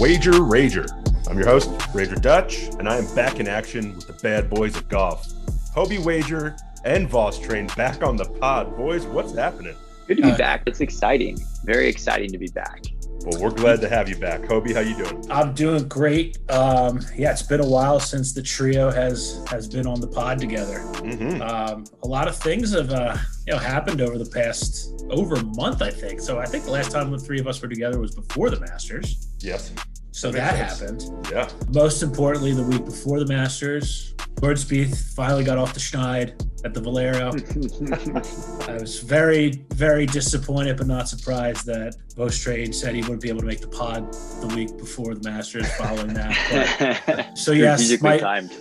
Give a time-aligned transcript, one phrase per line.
[0.00, 1.28] welcome to Wager Rager.
[1.28, 4.76] I'm your host, Rager Dutch, and I am back in action with the bad boys
[4.76, 5.26] of golf.
[5.74, 8.76] Hobie Wager and Voss Train back on the pod.
[8.76, 9.76] Boys, what's happening?
[10.06, 10.62] Good to be uh, back.
[10.66, 11.38] It's exciting.
[11.64, 12.84] Very exciting to be back.
[13.24, 14.40] Well, we're glad to have you back.
[14.40, 15.30] Hobie, how you doing?
[15.30, 16.38] I'm doing great.
[16.50, 20.40] Um, yeah, it's been a while since the trio has has been on the pod
[20.40, 20.78] together.
[20.94, 21.42] Mm-hmm.
[21.42, 25.44] Um, a lot of things have uh, you know happened over the past over a
[25.44, 26.20] month, I think.
[26.20, 28.58] So I think the last time the three of us were together was before the
[28.60, 29.29] Masters.
[29.40, 29.72] Yes.
[30.12, 31.04] So that, that happened.
[31.30, 31.48] Yeah.
[31.72, 36.74] Most importantly, the week before the Masters, Jordan Spieth finally got off the schneid at
[36.74, 37.28] the Valero.
[38.68, 43.28] I was very, very disappointed, but not surprised that Voss Train said he wouldn't be
[43.28, 47.02] able to make the pod the week before the Masters following that.
[47.06, 48.54] But, so yes, my, timed.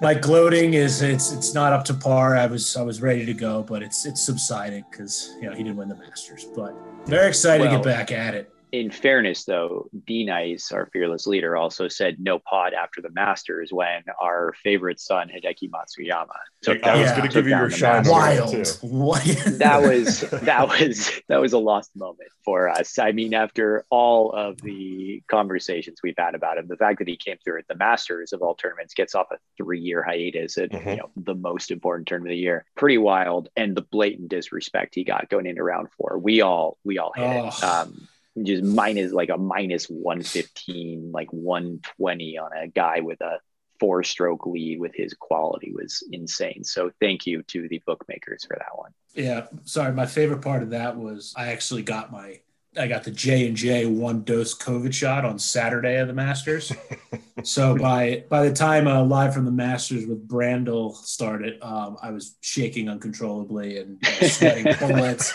[0.00, 2.36] my gloating is it's it's not up to par.
[2.36, 5.62] I was I was ready to go, but it's it's subsiding because you know he
[5.62, 6.44] didn't win the Masters.
[6.44, 6.74] But
[7.06, 11.26] very excited well, to get back at it in fairness, though, B Nice, our fearless
[11.26, 16.28] leader, also said no pod after the Masters when our favorite son Hideki Matsuyama
[16.62, 18.08] took I was going to give you your shine.
[18.08, 18.50] Wild.
[18.52, 22.98] that was that was that was a lost moment for us.
[22.98, 27.16] I mean, after all of the conversations we've had about him, the fact that he
[27.16, 30.88] came through at the Masters of all tournaments, gets off a three-year hiatus at mm-hmm.
[30.88, 33.50] you know the most important tournament of the year, pretty wild.
[33.54, 37.24] And the blatant disrespect he got going into round four, we all we all hit
[37.24, 37.48] oh.
[37.48, 37.62] it.
[37.62, 38.08] Um,
[38.42, 43.38] just minus like a minus 115, like 120 on a guy with a
[43.78, 46.62] four stroke lead with his quality was insane.
[46.62, 48.92] So thank you to the bookmakers for that one.
[49.14, 49.46] Yeah.
[49.64, 49.92] Sorry.
[49.92, 52.40] My favorite part of that was I actually got my
[52.78, 56.72] I got the J and J one dose COVID shot on Saturday of the Masters.
[57.42, 62.10] so by by the time uh, live from the Masters with Brandel started, um, I
[62.12, 65.34] was shaking uncontrollably and uh, sweating bullets.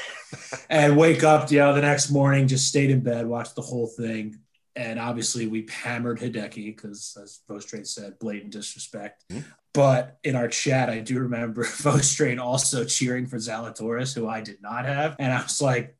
[0.70, 3.88] and wake up, you know, the next morning, just stayed in bed, watched the whole
[3.88, 4.40] thing,
[4.76, 9.26] and obviously we hammered Hideki because, as Vostrain said, blatant disrespect.
[9.32, 9.48] Mm-hmm.
[9.74, 14.62] But in our chat, I do remember Vostrain also cheering for Zalatoris, who I did
[14.62, 15.97] not have, and I was like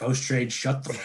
[0.00, 0.98] Post trade, shut the.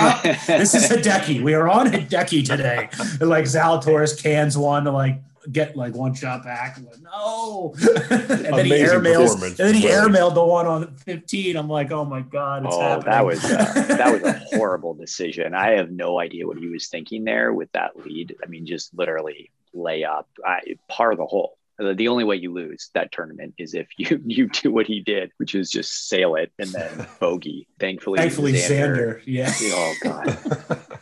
[0.00, 1.40] uh, this is Hideki.
[1.40, 2.88] We are on Hideki today.
[3.24, 5.20] like Zalatoris cans one to like
[5.52, 6.78] get like one shot back.
[6.78, 7.74] Like, no.
[7.78, 9.40] and then he airmails.
[9.42, 11.56] And then he airmailed the one on 15.
[11.56, 13.10] I'm like, oh my god, it's oh, happening.
[13.10, 15.54] That was uh, that was a horrible decision.
[15.54, 18.36] I have no idea what he was thinking there with that lead.
[18.42, 21.57] I mean, just literally lay up, I, par the hole.
[21.78, 25.30] The only way you lose that tournament is if you you do what he did,
[25.36, 27.68] which is just sail it and then bogey.
[27.78, 29.52] Thankfully, thankfully Xander, Xander yeah.
[29.72, 30.26] Oh god,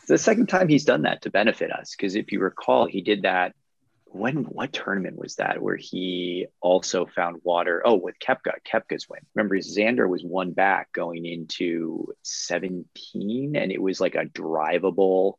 [0.06, 1.94] the second time he's done that to benefit us.
[1.96, 3.54] Because if you recall, he did that
[4.04, 7.82] when what tournament was that where he also found water?
[7.84, 9.20] Oh, with Koepka, Koepka's win.
[9.34, 15.34] Remember, Xander was one back going into 17, and it was like a drivable.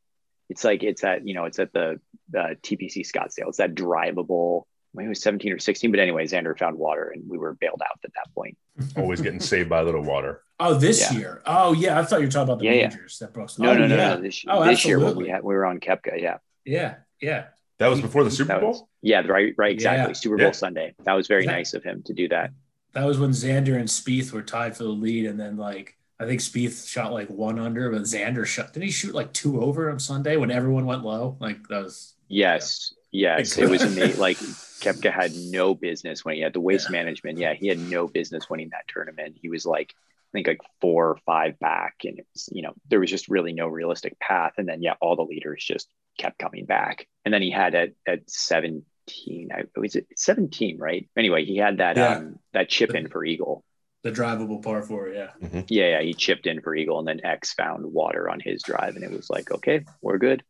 [0.49, 1.99] It's like it's at you know it's at the
[2.35, 3.49] uh, TPC Scottsdale.
[3.49, 5.91] It's that drivable maybe it was 17 or 16.
[5.91, 8.57] But anyway, Xander found water and we were bailed out at that point.
[8.97, 10.41] Always getting saved by a little water.
[10.59, 11.17] Oh, this yeah.
[11.17, 11.41] year.
[11.45, 11.99] Oh, yeah.
[11.99, 13.27] I thought you were talking about the yeah, majors yeah.
[13.27, 13.57] that broke.
[13.59, 14.15] No, oh, no, no, yeah.
[14.15, 14.21] no.
[14.21, 16.37] This, oh, this year when we had we were on Koepka, yeah.
[16.65, 17.45] Yeah, yeah.
[17.77, 18.69] That was before the Super Bowl.
[18.69, 20.15] Was, yeah, right, right, exactly.
[20.15, 20.95] Super Bowl Sunday.
[21.03, 22.51] That was very that, nice of him to do that.
[22.93, 26.25] That was when Xander and Spieth were tied for the lead, and then like I
[26.25, 28.73] think Spieth shot like one under, but Xander shot.
[28.73, 31.37] Did he shoot like two over on Sunday when everyone went low?
[31.39, 32.15] Like that was.
[32.29, 34.19] Yes, Yes, it was amazing.
[34.19, 34.37] Like
[34.87, 36.97] Koepka had no business when he had the waste yeah.
[36.97, 37.37] management.
[37.37, 39.37] Yeah, he had no business winning that tournament.
[39.41, 42.73] He was like, I think like four or five back, and it was, you know,
[42.89, 44.53] there was just really no realistic path.
[44.57, 45.87] And then yeah, all the leaders just
[46.17, 47.07] kept coming back.
[47.23, 48.83] And then he had at at 17,
[49.53, 51.09] I was it 17, right?
[51.15, 52.17] Anyway, he had that yeah.
[52.17, 53.63] um that chip in for Eagle.
[54.03, 55.31] The drivable par four, yeah.
[55.41, 55.61] Mm-hmm.
[55.69, 56.01] Yeah, yeah.
[56.01, 59.11] He chipped in for Eagle, and then X found water on his drive, and it
[59.11, 60.43] was like, okay, we're good.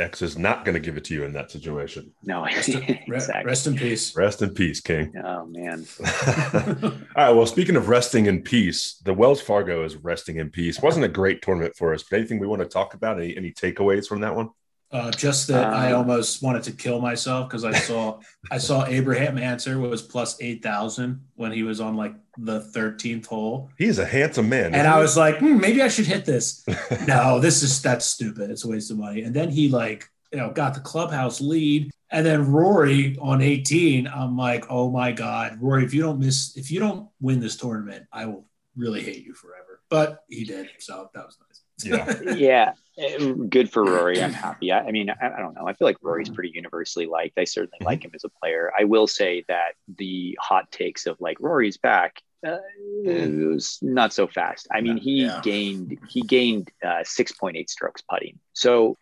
[0.00, 2.12] X is not going to give it to you in that situation.
[2.22, 3.04] No, exactly.
[3.08, 4.16] Rest in peace.
[4.16, 5.12] Rest in peace, King.
[5.22, 5.86] Oh man.
[6.82, 7.30] All right.
[7.30, 10.80] Well, speaking of resting in peace, the Wells Fargo is resting in peace.
[10.80, 13.18] Wasn't a great tournament for us, but anything we want to talk about?
[13.18, 14.50] Any any takeaways from that one?
[14.92, 18.18] Uh, just that um, I almost wanted to kill myself because I saw
[18.50, 23.26] I saw Abraham Ancer was plus eight thousand when he was on like the thirteenth
[23.26, 23.70] hole.
[23.78, 26.64] He's a handsome man, and I was like, hmm, maybe I should hit this.
[27.06, 28.50] no, this is that's stupid.
[28.50, 29.22] It's a waste of money.
[29.22, 34.08] And then he like you know got the clubhouse lead, and then Rory on eighteen.
[34.08, 37.56] I'm like, oh my god, Rory, if you don't miss, if you don't win this
[37.56, 38.44] tournament, I will
[38.74, 39.82] really hate you forever.
[39.88, 41.49] But he did, so that was nice.
[41.84, 42.20] Yeah.
[42.36, 42.72] yeah.
[42.98, 44.22] Eh, good for Rory.
[44.22, 44.72] I'm happy.
[44.72, 45.66] I, I mean, I, I, don't know.
[45.66, 47.38] I feel like Rory's pretty universally liked.
[47.38, 47.86] I certainly mm-hmm.
[47.86, 48.72] like him as a player.
[48.78, 52.58] I will say that the hot takes of like Rory's back, Uh,
[53.04, 54.66] it was not so fast.
[54.72, 55.40] I mean, he Yeah.
[55.42, 58.38] gained he gained uh, six point eight strokes putting.
[58.52, 58.98] So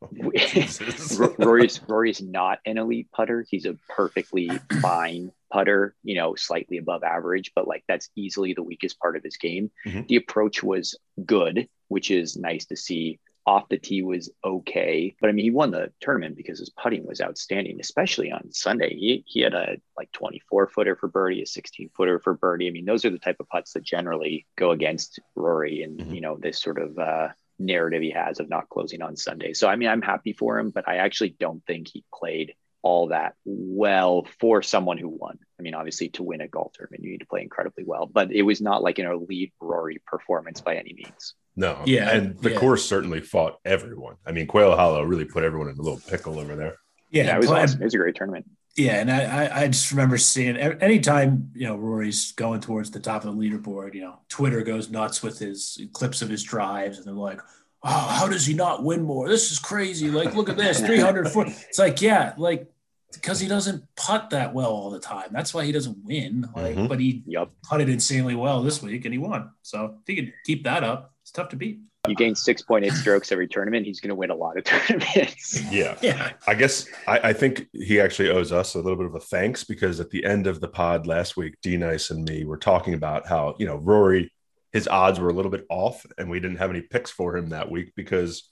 [0.36, 1.20] Jesus.
[1.20, 3.44] R- Rory's Rory's not an elite putter.
[3.48, 4.50] He's a perfectly
[4.80, 9.22] fine putter, you know, slightly above average, but like that's easily the weakest part of
[9.22, 9.70] his game.
[9.86, 10.06] Mhm.
[10.08, 13.18] The approach was good, which is nice to see.
[13.46, 17.06] Off the tee was okay, but I mean, he won the tournament because his putting
[17.06, 18.94] was outstanding, especially on Sunday.
[18.94, 22.68] He he had a like 24 footer for birdie, a 16 footer for birdie.
[22.68, 26.14] I mean, those are the type of putts that generally go against Rory, and Mhm.
[26.14, 27.28] you know this sort of uh,
[27.58, 29.54] narrative he has of not closing on Sunday.
[29.54, 33.08] So I mean, I'm happy for him, but I actually don't think he played all
[33.08, 35.38] that well for someone who won.
[35.58, 38.32] I mean, obviously to win a golf tournament, you need to play incredibly well, but
[38.32, 41.34] it was not like an elite Rory performance by any means.
[41.60, 41.82] No.
[41.84, 42.58] Yeah, And the yeah.
[42.58, 44.16] course certainly fought everyone.
[44.26, 46.74] I mean, Quail Hollow really put everyone in a little pickle over there.
[47.10, 47.80] Yeah, Yeah, it was play- awesome.
[47.82, 48.46] It was a great tournament.
[48.76, 53.00] Yeah, and I, I, I just remember seeing anytime you know Rory's going towards the
[53.00, 56.96] top of the leaderboard, you know, Twitter goes nuts with his clips of his drives,
[56.98, 57.40] and they're like,
[57.82, 59.28] "Oh, how does he not win more?
[59.28, 60.08] This is crazy!
[60.08, 62.70] Like, look at this, three hundred foot." It's like, yeah, like
[63.12, 65.28] because he doesn't putt that well all the time.
[65.32, 66.48] That's why he doesn't win.
[66.54, 66.88] Like, Mhm.
[66.88, 67.52] but he Yup.
[67.62, 69.50] putted insanely well this week, and he won.
[69.62, 71.80] So if he could keep that up, it's tough to beat.
[72.08, 74.64] You gain 6.8 strokes every tournament, he's going to win a lot of
[75.04, 75.60] tournaments.
[75.70, 75.96] Yeah.
[76.02, 79.20] Yeah, I guess I, I think he actually owes us a little bit of a
[79.20, 82.56] thanks because at the end of the pod last week, D Nice and me were
[82.56, 84.32] talking about how, you know, Rory,
[84.72, 87.50] his odds were a little bit off and we didn't have any picks for him
[87.50, 88.48] that week because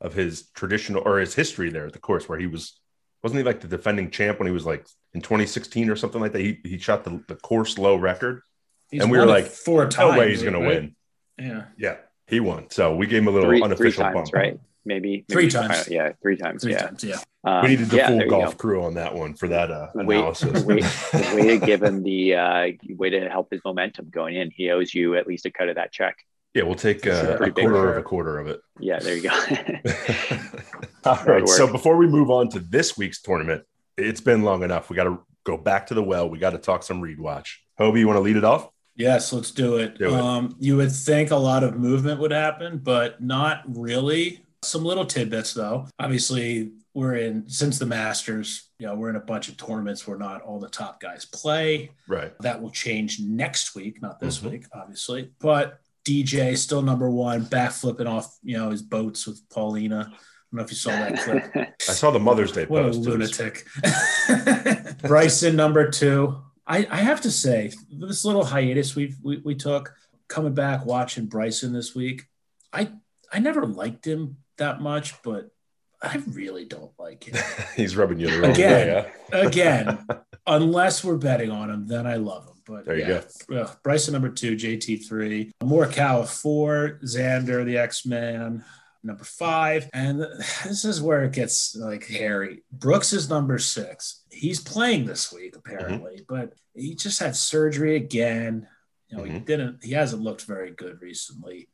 [0.00, 2.80] of his traditional or his history there at the course where he was,
[3.22, 6.32] wasn't he like the defending champ when he was like in 2016 or something like
[6.32, 6.40] that?
[6.40, 8.42] He, he shot the, the course low record.
[8.90, 10.18] He's And we were like, four No times.
[10.18, 10.96] way he's going to win.
[11.38, 11.96] Yeah, Yeah.
[12.26, 12.70] He won.
[12.70, 14.34] So we gave him a little three, three unofficial times, bump.
[14.34, 14.60] right?
[14.84, 15.72] Maybe, Three times.
[15.72, 16.62] uh, yeah, three times.
[16.62, 16.86] three yeah.
[16.86, 17.04] times.
[17.04, 17.16] Yeah.
[17.44, 18.56] Um, We needed the yeah, full golf go.
[18.56, 20.62] crew on that one for that uh, Way- analysis.
[20.64, 20.76] way,
[21.34, 24.50] way to give him the uh, way to help his momentum going in.
[24.50, 26.16] He owes you at least a cut of that check.
[26.54, 28.60] Yeah, we'll take It's a uh, a quarter of a quarter of it.
[28.80, 29.30] Yeah, there you go.
[31.04, 31.48] All right.
[31.48, 33.64] So before we move on to this week's tournament,
[33.96, 34.90] it's been long enough.
[34.90, 36.28] We got to go back to the well.
[36.28, 37.62] We got to talk some Reed watch.
[37.78, 38.68] Hobie, you want to lead it off?
[38.96, 39.96] Yes, let's do it.
[39.98, 40.12] Do it.
[40.14, 44.44] Um, you would think a lot of movement would happen, but not really.
[44.62, 45.86] Some little tidbits, though.
[45.98, 48.68] Obviously, we're in since the Masters.
[48.78, 51.92] You know, we're in a bunch of tournaments where not all the top guys play.
[52.08, 52.32] Right.
[52.40, 54.50] That will change next week, not this Mhm.
[54.50, 55.30] week, obviously.
[55.40, 60.00] But DJ still number one, back flipping off, you know, his boats with Paulina.
[60.08, 60.16] I don't
[60.52, 61.54] know if you saw that clip.
[61.88, 62.96] I saw the Mother's Day What a post.
[62.96, 63.66] It was- lunatic.
[65.02, 66.40] Bryson number two.
[66.66, 69.92] I, I have to say, this little hiatus we we we took,
[70.28, 72.26] coming back watching Bryson this week,
[72.72, 72.92] I
[73.32, 75.50] I never liked him that much, but
[76.02, 77.42] I really don't like him.
[77.76, 79.04] He's rubbing you the wrong Again.
[79.04, 79.40] way.
[79.40, 80.06] Again,
[80.46, 82.59] unless we're betting on him, then I love him.
[82.70, 83.20] But There you
[83.50, 88.64] yeah, Ugh, Bryson number two, JT three, Morikawa four, Xander the X Man
[89.02, 90.20] number five, and
[90.64, 92.62] this is where it gets like hairy.
[92.70, 94.22] Brooks is number six.
[94.30, 96.34] He's playing this week apparently, Mm-hmm.
[96.34, 98.68] but he just had surgery again.
[99.08, 99.44] You know, he Mhm.
[99.46, 99.84] didn't.
[99.84, 101.68] He hasn't looked very good recently.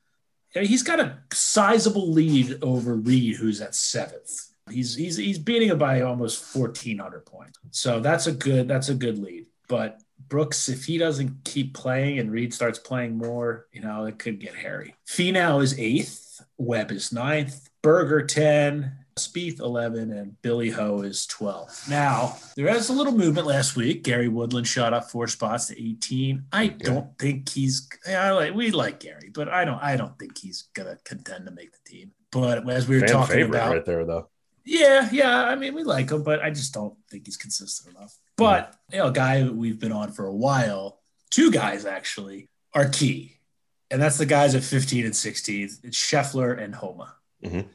[0.54, 4.30] I mean, he's got a sizable lead over Reed, who's at seventh.
[4.70, 7.58] He's he's he's beating him by almost fourteen hundred points.
[7.72, 9.46] So that's a good that's a good lead.
[9.68, 14.18] But Brooks, if he doesn't keep playing and Reed starts playing more, you know, it
[14.18, 14.94] could get hairy.
[15.08, 21.70] Finau is eighth, Webb is ninth, Berger ten, Spieth eleven, and Billy Ho is twelve.
[21.88, 24.02] Now there was a little movement last week.
[24.02, 26.44] Gary Woodland shot up four spots to eighteen.
[26.52, 27.88] I don't think he's.
[28.06, 29.82] I like we like Gary, but I don't.
[29.82, 32.12] I don't think he's gonna contend to make the team.
[32.30, 34.28] But as we were Fan talking about, right there, though.
[34.66, 35.44] Yeah, yeah.
[35.44, 38.14] I mean, we like him, but I just don't think he's consistent enough.
[38.36, 42.88] But you know, a guy we've been on for a while, two guys actually are
[42.88, 43.38] key,
[43.90, 45.64] and that's the guys at 15 and 16.
[45.84, 47.14] It's Scheffler and Homa.
[47.42, 47.66] Mhm.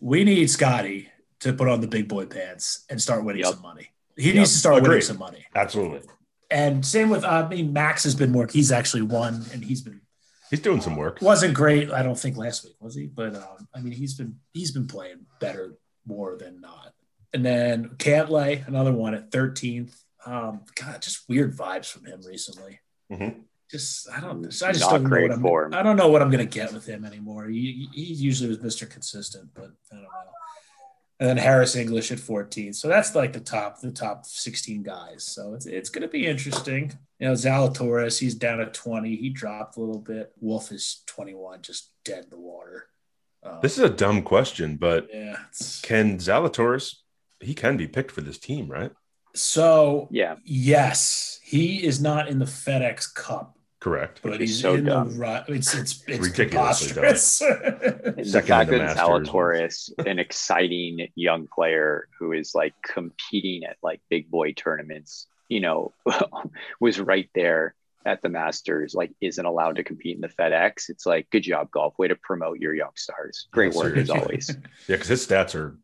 [0.00, 1.08] We need Scotty
[1.40, 3.54] to put on the big boy pants and start winning Yep.
[3.54, 3.88] some money.
[4.16, 4.34] He Yep.
[4.36, 4.88] needs to start Agreed.
[4.88, 5.44] winning some money.
[5.54, 6.02] Absolutely.
[6.50, 8.46] And same with I mean, Max has been more.
[8.46, 10.02] He's actually won, and he's been
[10.50, 11.20] He's doing some work.
[11.20, 11.90] wasn't great.
[11.90, 14.86] I don't think last week was he, but um, I mean he's been he's been
[14.86, 15.74] playing better
[16.06, 16.92] more than not.
[17.32, 19.94] And then Cantlay, another one at 13th.
[20.26, 22.80] Um, God, just weird vibes from him recently.
[23.10, 23.42] Mhm.
[23.70, 24.44] Just I don't.
[24.46, 25.40] I just don't know what I'm.
[25.42, 25.74] form.
[25.74, 27.46] I don't know what I'm going to get with him anymore.
[27.48, 28.88] He, he usually was Mr.
[28.88, 30.08] Consistent, but I don't know.
[31.20, 32.72] And then Harris English at 14.
[32.72, 35.24] So that's like the top, the top 16 guys.
[35.24, 36.92] So it's it's going to be interesting.
[37.18, 39.16] You know, Zalatoris, he's down at 20.
[39.16, 40.32] He dropped a little bit.
[40.40, 42.88] Wolff is 21, just dead in the water.
[43.44, 45.36] Um, This is a dumb question, but yeah.
[45.48, 46.96] It's, can Zalatoris?
[47.40, 48.92] He can be picked for this team, right?
[49.36, 53.58] so yeah, yes, he is not in the FedEx Cup.
[53.80, 54.20] Correct.
[54.22, 55.10] but Which he's so in dumb.
[55.10, 55.44] the right.
[55.48, 57.38] It's it's it's Ridiculously preposterous.
[58.16, 63.64] The Second fact in the that Zalatoris, an exciting young player who is like competing
[63.64, 65.92] at like big boy tournaments, you know,
[66.80, 67.74] was right there
[68.04, 70.88] at the Masters, like isn't allowed to compete in the FedEx.
[70.88, 71.98] It's like, good job, golf.
[71.98, 73.48] Way to promote your young stars.
[73.52, 74.48] Great Yeah, work as always.
[74.88, 75.78] Yeah, because his stats are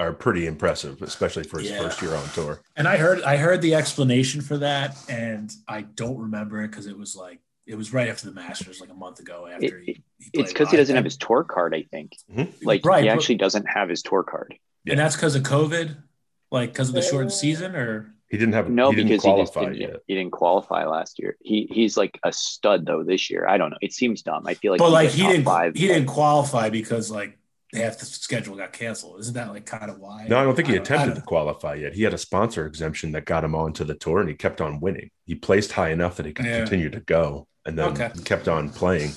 [0.00, 1.78] are pretty impressive, especially for his Yeah.
[1.78, 2.60] first year on tour.
[2.76, 6.86] and I heard I heard the explanation for that, and I don't remember it because
[6.86, 9.46] it was like it was right after the Masters, like a month ago.
[9.46, 12.12] After he, he It's because he doesn't have his tour card, I think.
[12.30, 12.64] Mm-hmm.
[12.66, 14.54] Like Right, he but- actually doesn't have his tour card.
[14.86, 15.96] and that's because of COVID,
[16.50, 19.24] like because of the shortened uh, season, or He didn't have No, he didn't because
[19.24, 19.96] he just didn't, yet.
[20.08, 21.36] he didn't qualify last year.
[21.40, 23.46] He he's like a stud though this year.
[23.46, 23.76] I don't know.
[23.80, 24.44] It seems dumb.
[24.46, 25.74] I feel like but he'd like he didn't five.
[25.76, 27.38] he didn't qualify because like
[27.72, 29.20] half the schedule got canceled.
[29.20, 30.26] Isn't that like kind of why?
[30.28, 31.94] No, I don't think he don't- attempted to qualify yet.
[31.94, 34.80] He had a sponsor exemption that got him onto the tour, and he kept on
[34.80, 35.10] winning.
[35.26, 36.58] He placed high enough that he could Yeah.
[36.58, 38.10] continue to go, and then Okay.
[38.24, 39.12] kept on playing.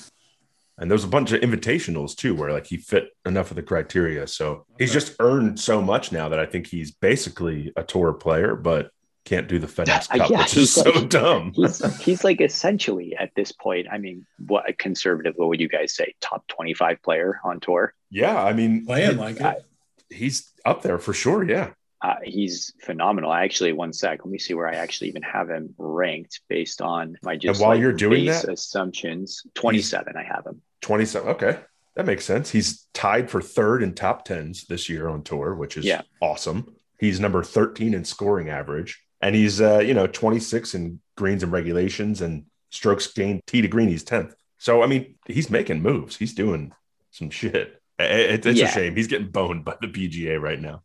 [0.80, 3.64] And there was a bunch of invitationals too, where like he fit enough of the
[3.64, 4.28] criteria.
[4.28, 8.54] So he's just earned so much now that I think he's basically a tour player,
[8.54, 8.90] but
[9.28, 11.52] can't do the FedEx Cup, Yeah, which is he's so like- dumb.
[11.54, 13.86] he's he's like essentially at this point.
[13.90, 15.34] I mean, what a conservative?
[15.36, 16.14] What would you guys say?
[16.20, 17.94] Top twenty five player on tour.
[18.10, 19.64] Yeah, I mean, playing like I- it.
[20.10, 21.42] he's up there for sure.
[21.44, 21.70] Yeah,
[22.00, 23.30] Uh, he's phenomenal.
[23.30, 24.24] I actually one sec.
[24.24, 27.70] Let me see where I actually even have him ranked based on my just while
[27.70, 29.42] like, you're doing that- assumptions.
[29.54, 30.14] Twenty seven.
[30.16, 30.62] I have him.
[30.82, 31.28] 27.
[31.30, 31.58] Okay.
[31.96, 32.50] That makes sense.
[32.50, 36.02] He's tied for third in top tens this year on tour, which is Yeah.
[36.22, 36.76] awesome.
[37.00, 39.02] He's number 13 in scoring average.
[39.20, 43.68] And he's, uh, you know, 26 in greens and regulations and strokes gained tee to
[43.68, 43.88] green.
[43.88, 44.34] He's 10th.
[44.58, 46.16] So, I mean, he's making moves.
[46.16, 46.72] He's doing
[47.10, 47.80] some shit.
[47.98, 48.68] It- It's Yeah.
[48.68, 48.94] a shame.
[48.96, 50.82] He's getting boned by the PGA right now.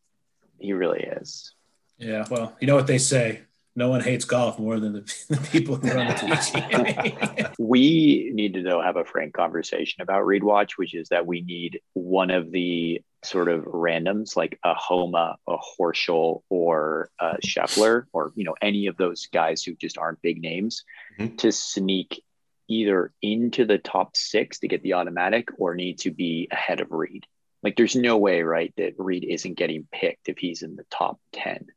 [0.60, 1.54] He really is.
[1.98, 3.42] Yeah, well, you know what they say.
[3.76, 7.54] No one hates golf more than the, the people who run the PGA.
[7.60, 11.42] we need to though have a frank conversation about Reed Watch, which is that we
[11.42, 18.06] need one of the sort of randoms like a Homa, a Horschel, or a Scheffler,
[18.14, 20.84] or you know any of those guys who just aren't big names,
[21.20, 21.38] Mhm.
[21.40, 22.24] to sneak
[22.68, 26.92] either into the top six to get the automatic or need to be ahead of
[26.92, 27.26] Reed.
[27.62, 31.20] Like there's no way, right, that Reed isn't getting picked if he's in the top
[31.34, 31.68] 10.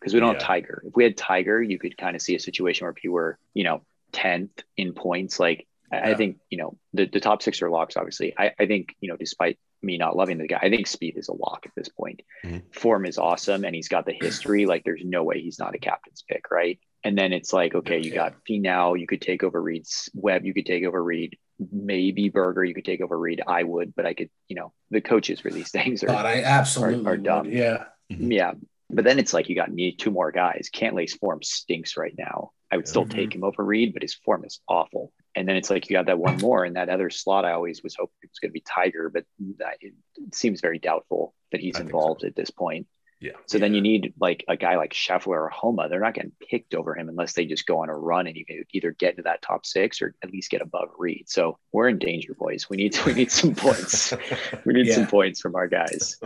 [0.00, 0.82] Because we don't have Tiger.
[0.86, 3.38] If we had Tiger, you could kind of see a situation where if people were,
[3.54, 3.82] you know,
[4.12, 5.40] 10th in points.
[5.40, 8.34] Like I- I think, you know, the, the top six are locks, obviously.
[8.38, 11.28] I, I think, you know, despite me not loving the guy, I think Spieth is
[11.28, 12.22] a lock at this point.
[12.44, 12.62] Mhm.
[12.74, 14.66] Form is awesome and he's got the history.
[14.66, 16.78] Like there's no way he's not a captain's pick, right?
[17.04, 20.52] And then it's like, okay, you got Finau, you could take over Reed's Webb, you
[20.54, 21.36] could take over Reed,
[21.70, 23.42] maybe Berger, you could take over Reed.
[23.46, 26.42] I would, but I could, you know, the coaches for these things are God, I
[26.42, 27.22] absolutely Are- are would.
[27.22, 27.50] dumb.
[27.50, 28.54] Yeah, yeah.
[28.90, 30.68] But then it's like you got need two more guys.
[30.72, 32.52] Cantlay's form stinks right now.
[32.70, 33.10] I would still Mhm.
[33.14, 35.12] take him over Reed, but his form is awful.
[35.36, 37.44] And then it's like you got that one more, and that other slot.
[37.44, 39.24] I always was hoping it was going to be Tiger, but
[39.58, 39.92] that, it
[40.34, 42.86] seems very doubtful that he's I think involved at this point.
[43.20, 43.32] Yeah.
[43.46, 45.88] So then you need like a guy like Scheffler or Homa.
[45.88, 48.44] They're not getting picked over him unless they just go on a run and you
[48.44, 51.24] can either get into that top six or at least get above Reed.
[51.26, 52.68] So we're in danger, boys.
[52.68, 54.12] We need to, we need some points.
[54.66, 56.20] We need some points from our guys.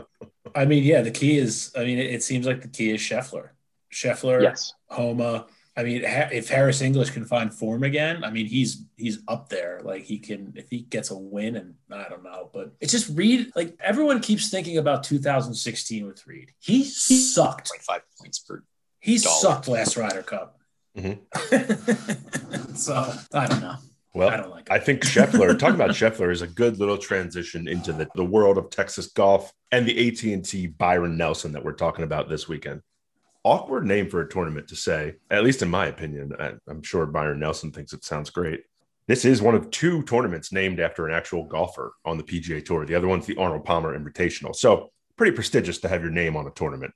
[0.55, 1.73] I mean, yeah, the key is.
[1.77, 3.51] I mean, it, it seems like the key is Scheffler,
[3.93, 4.73] Scheffler, Yes.
[4.89, 5.47] Homa.
[5.77, 9.81] I mean, if Harris English can find form again, I mean, he's he's up there.
[9.85, 13.17] Like he can, if he gets a win, and I don't know, but it's just
[13.17, 13.53] Reed.
[13.55, 16.53] Like everyone keeps thinking about 2016 with Reed.
[16.59, 17.71] He sucked.
[17.71, 18.63] 0.5 points per
[18.99, 19.41] He dollar.
[19.41, 20.59] sucked last Ryder Cup.
[20.99, 21.21] Mhm.
[22.77, 23.77] so I don't know.
[24.13, 24.67] Well, I don't like.
[24.67, 24.73] It.
[24.73, 28.59] I think Scheffler, talking about Scheffler is a good little transition into the, the world
[28.59, 32.83] of Texas golf and the AT&T Byron Nelson that we're talking about this weekend.
[33.43, 36.33] Awkward name for a tournament to say, at least in my opinion.
[36.39, 38.65] I, I'm sure Byron Nelson thinks it sounds great.
[39.07, 42.85] This is one of two tournaments named after an actual golfer on the PGA Tour.
[42.85, 44.55] The other one's the Arnold Palmer Invitational.
[44.55, 46.93] So pretty prestigious to have your name on a tournament.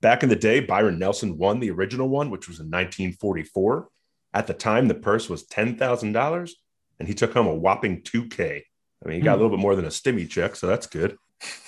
[0.00, 3.88] Back in the day, Byron Nelson won the original one, which was in 1944.
[4.34, 6.50] At the time, the purse was $10,000
[6.98, 8.62] and he took home a whopping 2K.
[9.04, 9.42] I mean, he got a Hmm.
[9.42, 11.16] little bit more than a stimmy check, so that's good.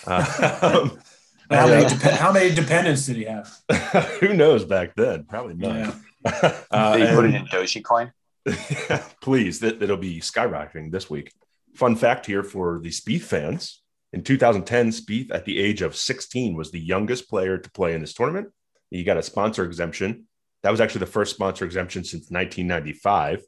[0.06, 0.88] Uh,
[1.50, 3.50] how, many depe- how many dependents did he have?
[4.20, 5.24] who knows back then?
[5.24, 5.76] Probably none.
[5.76, 5.94] Yeah.
[6.72, 8.10] Uh, Did you put it and- in Dogecoin?
[9.20, 11.32] please, that, that'll be skyrocketing this week.
[11.74, 13.82] Fun fact here for the Spieth fans.
[14.12, 18.00] In 2010, Spieth, at the age of 16, was the youngest player to play in
[18.00, 18.48] this tournament.
[18.90, 20.26] He got a sponsor exemption.
[20.62, 23.42] That was actually the first sponsor exemption since 1995.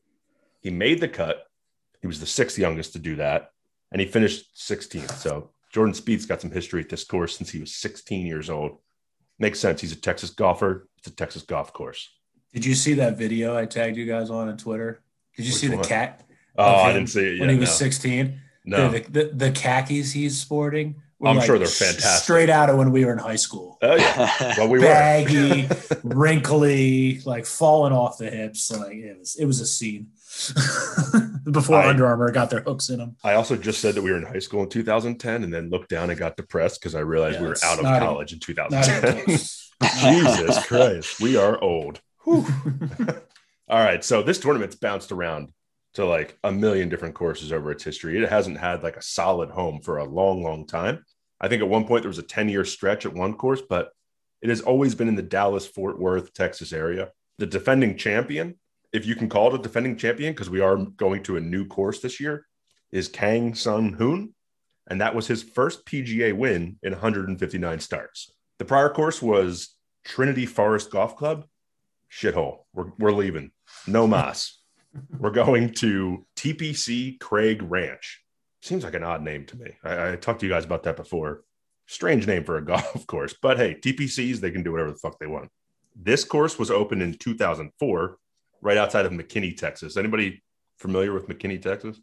[0.61, 1.45] He made the cut.
[2.01, 3.51] He was the sixth youngest to do that,
[3.91, 5.13] and he finished 16th.
[5.13, 8.79] So Jordan Spieth's got some history at this course since he was 16 years old.
[9.39, 9.81] Makes sense.
[9.81, 10.89] He's a Texas golfer.
[10.99, 12.11] It's a Texas golf course.
[12.53, 15.03] Did you see that video I tagged you guys on on Twitter?
[15.37, 16.25] Did you Which see the cat?
[16.57, 17.41] Oh, I didn't see it yet.
[17.41, 17.75] when he was no.
[17.75, 18.41] 16.
[18.65, 18.91] No.
[18.91, 20.97] The, the, the khakis he's sporting.
[21.25, 22.23] I'm sure they're fantastic.
[22.23, 23.79] Straight out of when we were in high school.
[23.83, 24.55] Oh yeah.
[24.59, 24.85] Well, we were.
[24.85, 25.69] Baggy,
[26.05, 28.71] wrinkly, like falling off the hips.
[28.71, 30.09] Like it was, it was a scene.
[31.51, 33.17] Before I- Under Armour got their hooks in them.
[33.25, 35.89] I also just said that we were in high school in 2010, and then looked
[35.89, 38.83] down and got depressed because I realized Yeah, we were out of college in Not
[38.85, 39.39] 2010.
[40.01, 42.01] Jesus Christ, we are old.
[42.27, 42.43] All
[43.69, 45.53] right, so this tournament's bounced around
[45.95, 48.23] to like a million different courses over its history.
[48.23, 51.05] It hasn't had like a solid home for a long, long time.
[51.41, 53.91] I think at one point there was a 10 year stretch at one course, but
[54.43, 57.11] it has always been in the Dallas, Fort Worth, Texas area.
[57.39, 58.59] The defending champion,
[58.93, 61.67] if you can call it a defending champion, because we are going to a new
[61.67, 62.47] course this year,
[62.91, 64.35] is Kang Sung Hoon.
[64.87, 68.33] And that was his first PGA win in 159 starts.
[68.59, 71.45] The prior course was Trinity Forest Golf Club.
[72.11, 72.61] Shithole.
[72.73, 73.51] We're, we're leaving.
[73.87, 74.59] No mas.
[75.19, 78.23] we're going to TPC Craig Ranch.
[78.63, 79.73] Seems like an odd name to me.
[79.85, 81.45] I, I talked to you guys about that before.
[81.87, 85.19] Strange name for a golf course, but hey, TPCs, they can do whatever the fuck
[85.19, 85.51] they want.
[85.95, 88.19] This course was opened in 2004,
[88.61, 89.97] right outside of McKinney, Texas.
[89.97, 90.43] Anybody
[90.79, 92.01] familiar with McKinney, Texas?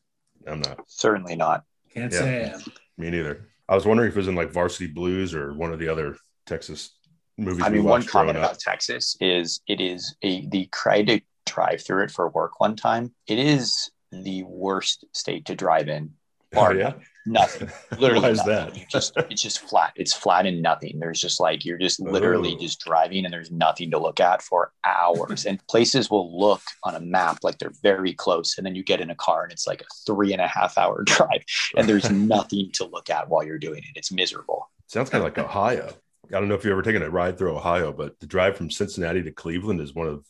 [0.48, 0.80] I'm not.
[0.88, 1.64] Certainly not.
[1.94, 2.20] Can't Yeah.
[2.20, 2.60] say I am.
[2.98, 3.50] Me neither.
[3.68, 6.18] I was wondering if it was in like Varsity Blues or one of the other
[6.46, 6.98] Texas
[7.38, 7.64] movies.
[7.66, 8.52] I we mean, one watched growing comment up.
[8.52, 12.76] about Texas is it is a the cry to drive through it for work one
[12.76, 13.14] time.
[13.28, 16.14] It is the worst state to drive in.
[16.56, 16.94] Oh, yeah.
[17.26, 17.70] Nothing.
[18.00, 18.74] Literally, Why is nothing.
[18.82, 18.90] that?
[18.90, 19.94] Just it's just flat.
[19.96, 21.00] It's flat and nothing.
[21.00, 22.10] There's just like you're just oh.
[22.10, 22.60] literally Oh.
[22.62, 25.46] just driving and there's nothing to look at for hours.
[25.46, 29.02] and places will look on a map like they're very close, and then you get
[29.02, 31.44] in a car and it's like a three and a half hour drive,
[31.76, 33.96] and there's nothing to look at while you're doing it.
[33.98, 34.70] It's miserable.
[34.88, 35.90] Sounds kind of like Ohio.
[36.28, 38.72] I don't know if you've ever taken a ride through Ohio, but the drive from
[38.72, 40.26] Cincinnati to Cleveland is one of,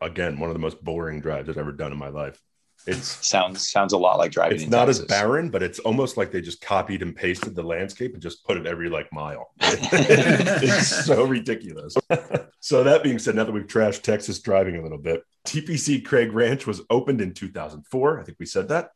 [0.00, 2.40] again, one of the most boring drives I've ever done in my life.
[2.86, 4.60] It's Sounds sounds a lot like driving.
[4.60, 8.14] it's not as barren, but it's almost like they just copied and pasted the landscape
[8.14, 9.50] and just put it every like mile.
[9.60, 11.94] it's so ridiculous.
[12.60, 16.32] so that being said, now that we've trashed Texas driving a little bit, TPC Craig
[16.32, 18.20] Ranch was opened in 2004.
[18.20, 18.90] I think we said that.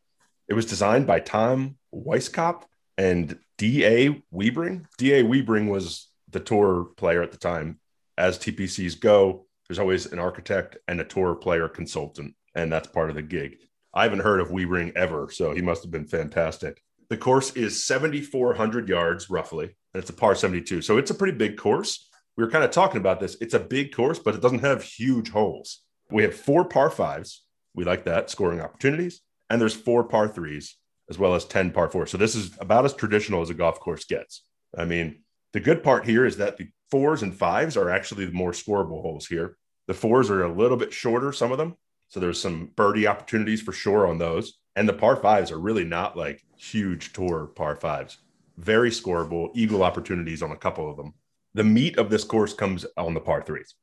[0.47, 2.63] It was designed by Tom Weiskopf
[2.97, 4.23] and D.A.
[4.33, 4.85] Weibring.
[4.97, 5.23] D.A.
[5.23, 7.79] Weibring was the tour player at the time.
[8.17, 13.09] As TPCs go, there's always an architect and a tour player consultant, and that's part
[13.09, 13.57] of the gig.
[13.95, 16.81] I haven't heard of Weibring ever, so he must have been fantastic.
[17.09, 20.81] The course is 7,400 yards roughly, and it's a par 72.
[20.81, 22.09] So it's a pretty big course.
[22.35, 23.37] We were kind of talking about this.
[23.39, 25.81] It's a big course, but it doesn't have huge holes.
[26.11, 27.43] We have four par fives.
[27.73, 29.21] We like that scoring opportunities.
[29.49, 30.75] And there's four par threes,
[31.09, 32.11] as well as 10 par fours.
[32.11, 34.43] So this is about as traditional as a golf course gets.
[34.77, 35.21] I mean,
[35.53, 39.01] the good part here is that the fours and fives are actually the more scoreable
[39.01, 39.57] holes here.
[39.87, 41.75] The fours are a little bit shorter, some of them.
[42.07, 44.59] So there's some birdie opportunities for sure on those.
[44.75, 48.17] And the par fives are really not like huge tour par fives.
[48.57, 51.13] Very scoreable, eagle opportunities on a couple of them.
[51.53, 53.75] The meat of this course comes on the par threes,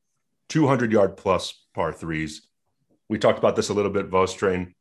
[0.49, 2.47] 200 yard plus par threes.
[3.09, 4.73] We talked about this a little bit, Vostrain.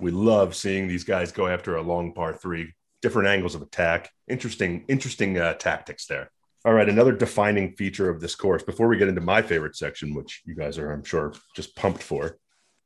[0.00, 4.10] We love seeing these guys go after a long par three, different angles of attack.
[4.28, 6.30] Interesting, interesting uh, tactics there.
[6.64, 10.14] All right, another defining feature of this course before we get into my favorite section,
[10.14, 12.36] which you guys are, I'm sure, just pumped for.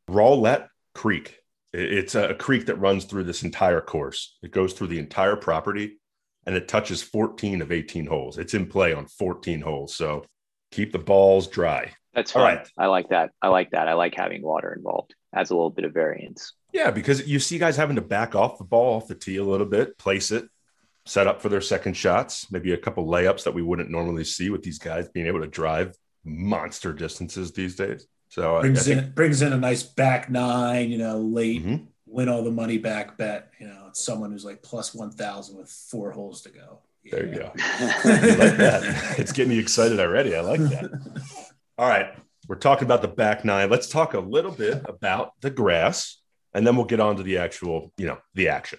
[0.08, 1.38] Rowlett Creek.
[1.72, 4.38] It's a creek that runs through this entire course.
[4.42, 5.98] It goes through the entire property
[6.46, 8.38] and it touches 14 of 18 holes.
[8.38, 9.94] It's in play on 14 holes.
[9.94, 10.24] So
[10.70, 11.92] keep the balls dry.
[12.14, 12.68] That's All right.
[12.78, 13.32] I like that.
[13.42, 13.88] I like that.
[13.88, 15.14] I like having water involved.
[15.34, 16.52] Adds a little bit of variance.
[16.72, 19.44] Yeah, because you see guys having to back off the ball off the tee a
[19.44, 20.48] little bit, place it,
[21.06, 24.48] set up for their second shots, maybe a couple layups that we wouldn't normally see
[24.50, 28.06] with these guys being able to drive monster distances these days.
[28.34, 31.64] So I- I brings think- in brings in a nice back nine, you know, late
[31.64, 31.86] Mhm.
[32.06, 33.50] win all the money back bet.
[33.60, 36.80] You know, it's someone who's like plus one thousand with four holes to go.
[37.08, 37.52] There you go.
[37.54, 39.18] Like that.
[39.20, 40.34] It's getting me excited already.
[40.34, 40.90] I like that.
[41.78, 42.12] All right.
[42.48, 43.70] We're talking about the back nine.
[43.70, 46.20] Let's talk a little bit about the grass,
[46.54, 48.78] and then we'll get on to the actual, you know, the action.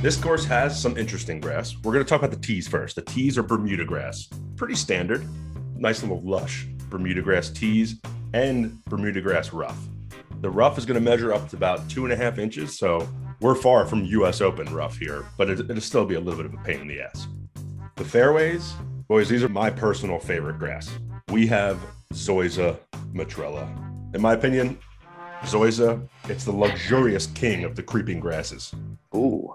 [0.00, 1.74] This course has some interesting grass.
[1.82, 2.94] We're going to talk about the tees first.
[2.94, 5.26] The tees are Bermuda grass, pretty standard,
[5.76, 8.00] nice little lush Bermuda grass tees
[8.32, 9.76] and Bermuda grass rough.
[10.40, 13.08] The rough is going to measure up to about two and a half inches, so
[13.40, 14.40] we're far from U.S.
[14.40, 16.86] Open rough here, but it, it'll still be a little bit of a pain in
[16.86, 17.26] the ass.
[17.96, 18.74] The fairways,
[19.08, 20.96] boys, these are my personal favorite grass.
[21.32, 21.76] We have
[22.12, 22.78] Zoysia
[23.12, 23.68] Matrella.
[24.14, 24.78] In my opinion,
[25.42, 28.74] Zoysia, it's the luxurious king of the creeping grasses.
[29.14, 29.52] Ooh.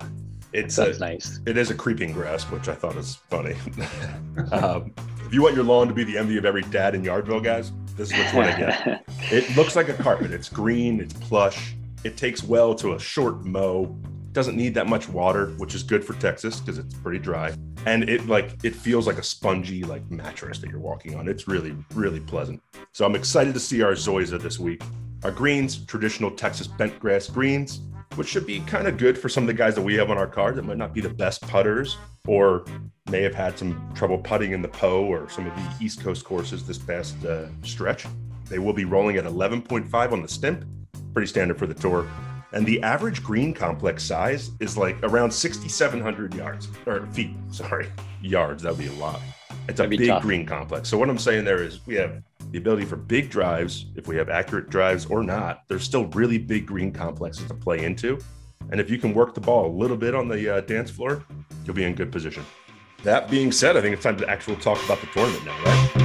[0.54, 1.40] It's That's a, nice.
[1.48, 3.56] It is a creeping grass, which I thought is funny.
[4.52, 4.94] um,
[5.26, 7.72] if you want your lawn to be the envy of every dad in Yardville, guys,
[7.98, 9.04] this is what you want to get.
[9.32, 10.32] It looks like a carpet.
[10.32, 11.00] It's green.
[11.00, 11.76] It's plush.
[12.04, 13.98] It takes well to a short mow.
[14.34, 17.54] Doesn't need that much water, which is good for Texas because it's pretty dry.
[17.86, 21.28] And it like it feels like a spongy like mattress that you're walking on.
[21.28, 22.62] It's really really pleasant.
[22.92, 24.82] So I'm excited to see our Zoysia this week.
[25.24, 27.82] Our greens, traditional Texas bent grass greens,
[28.16, 30.18] which should be kind of good for some of the guys that we have on
[30.18, 32.66] our card that might not be the best putters or
[33.10, 36.26] may have had some trouble putting in the Poa or some of the East Coast
[36.26, 38.06] courses this past uh, stretch.
[38.50, 40.66] They will be rolling at 11.5 on the stimp,
[41.14, 42.08] pretty standard for the tour.
[42.54, 47.36] And the average green complex size is like around 6,700 yards or feet.
[47.52, 47.90] Sorry,
[48.22, 48.62] yards.
[48.64, 49.20] That would be a lot.
[49.68, 50.22] It's a big tough.
[50.22, 50.88] green complex.
[50.88, 54.16] So what I'm saying there is we have the ability for big drives, if we
[54.18, 55.64] have accurate drives or not.
[55.68, 58.20] There's still really big green complexes to play into.
[58.72, 61.24] And if you can work the ball a little bit on the uh, dance floor,
[61.66, 62.46] you'll be in good position.
[63.04, 66.03] That being said, I think it's time to actually talk about the tournament now, right?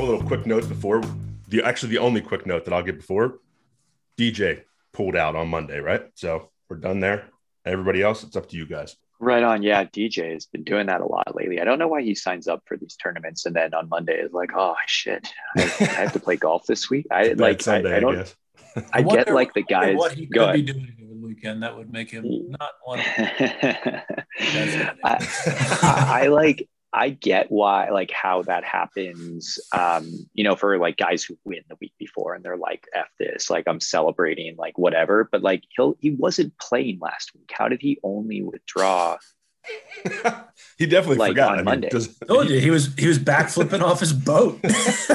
[0.00, 1.02] Couple little quick notes before
[1.48, 3.38] the actually the only quick note that I'll give before
[4.16, 6.04] DJ pulled out on Monday, right?
[6.14, 7.28] So we're done there.
[7.66, 8.96] Everybody else, it's up to you guys.
[9.18, 9.62] Right on.
[9.62, 11.60] Yeah, DJ has been doing that a lot lately.
[11.60, 14.32] I don't know why he signs up for these tournaments and then on Monday is
[14.32, 17.06] like, oh shit, I, I have to play golf this week.
[17.10, 17.60] I It's like.
[17.60, 18.14] I, Sunday, I don't.
[18.14, 18.34] guess.
[18.94, 19.98] I, wonder get like the what- I wonder guys.
[19.98, 22.24] What he Go could be doing over the weekend that would make him
[22.58, 24.02] not want I,
[25.04, 25.78] to.
[25.82, 26.66] I like.
[26.92, 29.58] I get why, like, how that happens.
[29.72, 33.06] Um, you know, for like guys who win the week before and they're like, "F
[33.18, 35.28] this," like I'm celebrating, like whatever.
[35.30, 37.50] But like, he'll he wasn't playing last week.
[37.52, 39.18] How did he only withdraw?
[40.78, 41.48] he definitely Like, forgot.
[41.48, 41.88] on I mean, Monday.
[41.90, 44.58] does- Told you he was he was backflipping off his boat.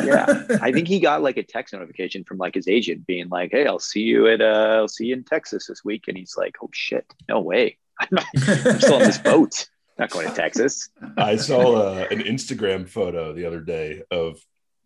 [0.06, 0.44] Yeah.
[0.62, 3.66] I think he got like a text notification from like his agent being like, "Hey,
[3.66, 6.56] I'll see you at uh, I'll see you in Texas this week," and he's like,
[6.62, 10.90] "Oh shit, no way, I'm, not, I'm still on this boat, not going to Texas."
[11.18, 14.40] I saw uh, an Instagram photo the other day of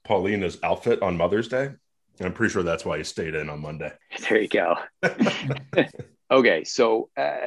[0.06, 1.70] Paulina's outfit on Mother's Day.
[2.20, 3.92] And I'm pretty sure that's why he stayed in on Monday.
[4.28, 4.76] There you go.
[6.32, 7.38] okay, so uh,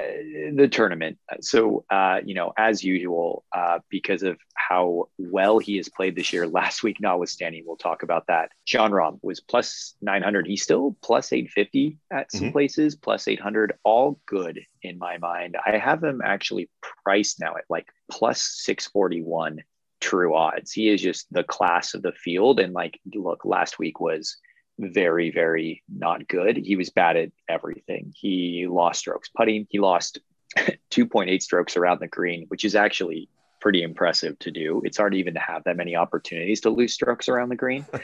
[0.54, 1.18] the tournament.
[1.40, 6.32] So uh, you know, as usual, uh, because of how well he has played this
[6.32, 8.50] year, last week notwithstanding, we'll talk about that.
[8.66, 10.46] Jon Rahm was plus nine hundred.
[10.46, 12.52] He's still plus eight fifty at some Mhm.
[12.52, 13.74] places, plus eight hundred.
[13.84, 15.56] All good in my mind.
[15.64, 16.68] I have him actually
[17.04, 19.62] priced now at like plus six forty one.
[20.00, 20.72] True odds.
[20.72, 24.36] He is just the class of the field, and like, look, last week was
[24.78, 26.56] very, very not good.
[26.56, 28.12] He was bad at everything.
[28.16, 29.66] He lost strokes putting.
[29.70, 30.20] He lost
[30.56, 33.28] 2.8 strokes around the green, which is actually
[33.60, 34.82] pretty impressive to do.
[34.84, 37.86] It's hard even to have that many opportunities to lose strokes around the green.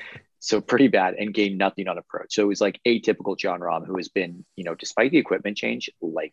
[0.41, 2.35] so pretty bad and gained nothing on approach.
[2.35, 5.57] So it was like atypical Jon Rahm, who has been, you know, despite the equipment
[5.57, 6.33] change, like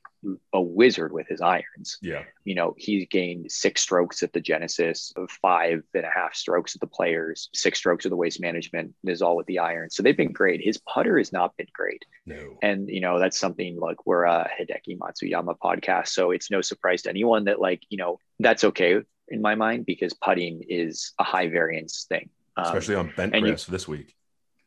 [0.54, 2.24] a wizard with his irons Yeah.
[2.44, 6.82] you know, he's gained six strokes at the Genesis, five and a half strokes at
[6.82, 8.94] the Players, six strokes at the Waste Management.
[9.06, 9.90] Is all with the iron.
[9.90, 10.62] So they've been great.
[10.64, 12.58] His putter has not been great, No.
[12.62, 17.02] and you know that's something like we're a Hideki Matsuyama podcast, so it's no surprise
[17.04, 21.24] to anyone that like you know that's okay in my mind because putting is a
[21.24, 22.30] high variance thing.
[22.58, 24.16] Um, Especially on bent and you- this week.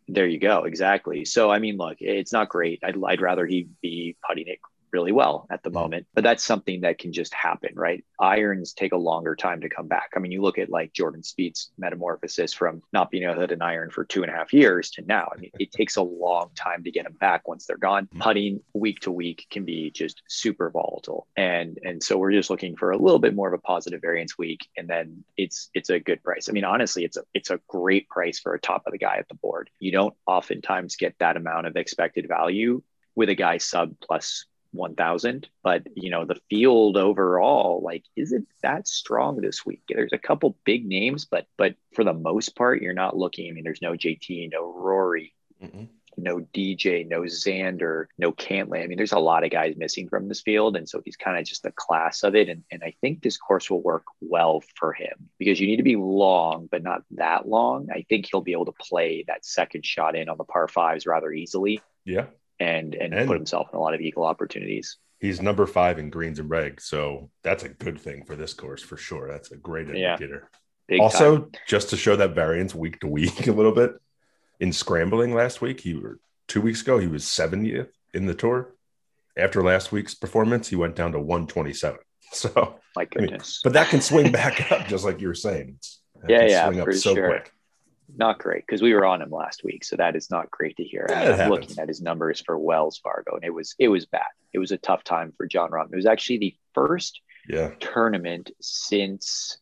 [0.08, 0.64] there you go.
[0.64, 1.24] Exactly.
[1.24, 2.80] So, I mean, look, it's not great.
[2.82, 4.58] I'd, I'd rather he be putting it
[4.92, 8.04] really well at the moment, but that's something that can just happen, right?
[8.20, 10.10] Irons take a longer time to come back.
[10.16, 13.52] I mean, you look at like Jordan Spieth's metamorphosis from not being able to hit
[13.52, 15.28] an iron for two and a half years to now.
[15.34, 18.08] I mean, it takes a long time to get them back once they're gone.
[18.14, 18.20] Mhm.
[18.20, 21.26] Putting week to week can be just super volatile.
[21.36, 24.36] And and so we're just looking for a little bit more of a positive variance
[24.36, 24.68] week.
[24.76, 26.48] And then it's it's a good price.
[26.48, 29.16] I mean, honestly, it's a it's a great price for a top of the guy
[29.16, 29.70] at the board.
[29.78, 32.82] You don't oftentimes get that amount of expected value
[33.14, 34.46] with a guy sub plus
[34.78, 40.18] 1000 but you know the field overall like isn't that strong this week there's a
[40.18, 43.82] couple big names but but for the most part you're not looking i mean there's
[43.82, 45.88] no jt no rory Mm-mm.
[46.16, 50.28] no dj no xander no cantlay i mean there's a lot of guys missing from
[50.28, 52.94] this field and so he's kind of just the class of it and, and i
[53.00, 56.84] think this course will work well for him because you need to be long but
[56.84, 60.38] not that long i think he'll be able to play that second shot in on
[60.38, 62.26] the par fives rather easily Yeah.
[62.60, 66.10] And and, And- put himself in a lot of eagle opportunities He's number five in
[66.10, 66.80] greens and reg.
[66.80, 69.26] So that's a good thing for this course for sure.
[69.28, 70.12] That's a great Yeah.
[70.12, 70.48] indicator.
[70.86, 71.50] Big also, time.
[71.66, 73.94] just to show that variance week to week a little bit,
[74.60, 78.74] in scrambling last week, he were two weeks ago, he was 70th in the tour.
[79.36, 81.98] After last week's performance, he went down to 127.
[82.32, 82.50] So,
[82.94, 85.78] my I mean, goodness but that can swing back up, just like you were saying.
[86.22, 87.26] That Yeah, yeah, swing up for so sure.
[87.28, 87.52] quick.
[88.16, 90.84] Not great because we were on him last week, so that is not great to
[90.84, 91.06] hear.
[91.08, 94.22] Yeah, I'm looking at his numbers for Wells Fargo, and it was it was bad.
[94.52, 95.92] It was a tough time for Jon Rahm.
[95.92, 97.70] It was actually the first yeah.
[97.80, 99.58] tournament since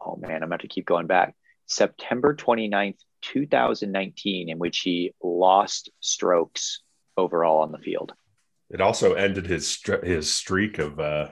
[0.00, 1.34] oh man, I'm going to keep going back.
[1.66, 6.80] September 29th, 2019, in which he lost strokes
[7.16, 8.12] overall on the field.
[8.70, 11.28] It also ended his his streak of uh,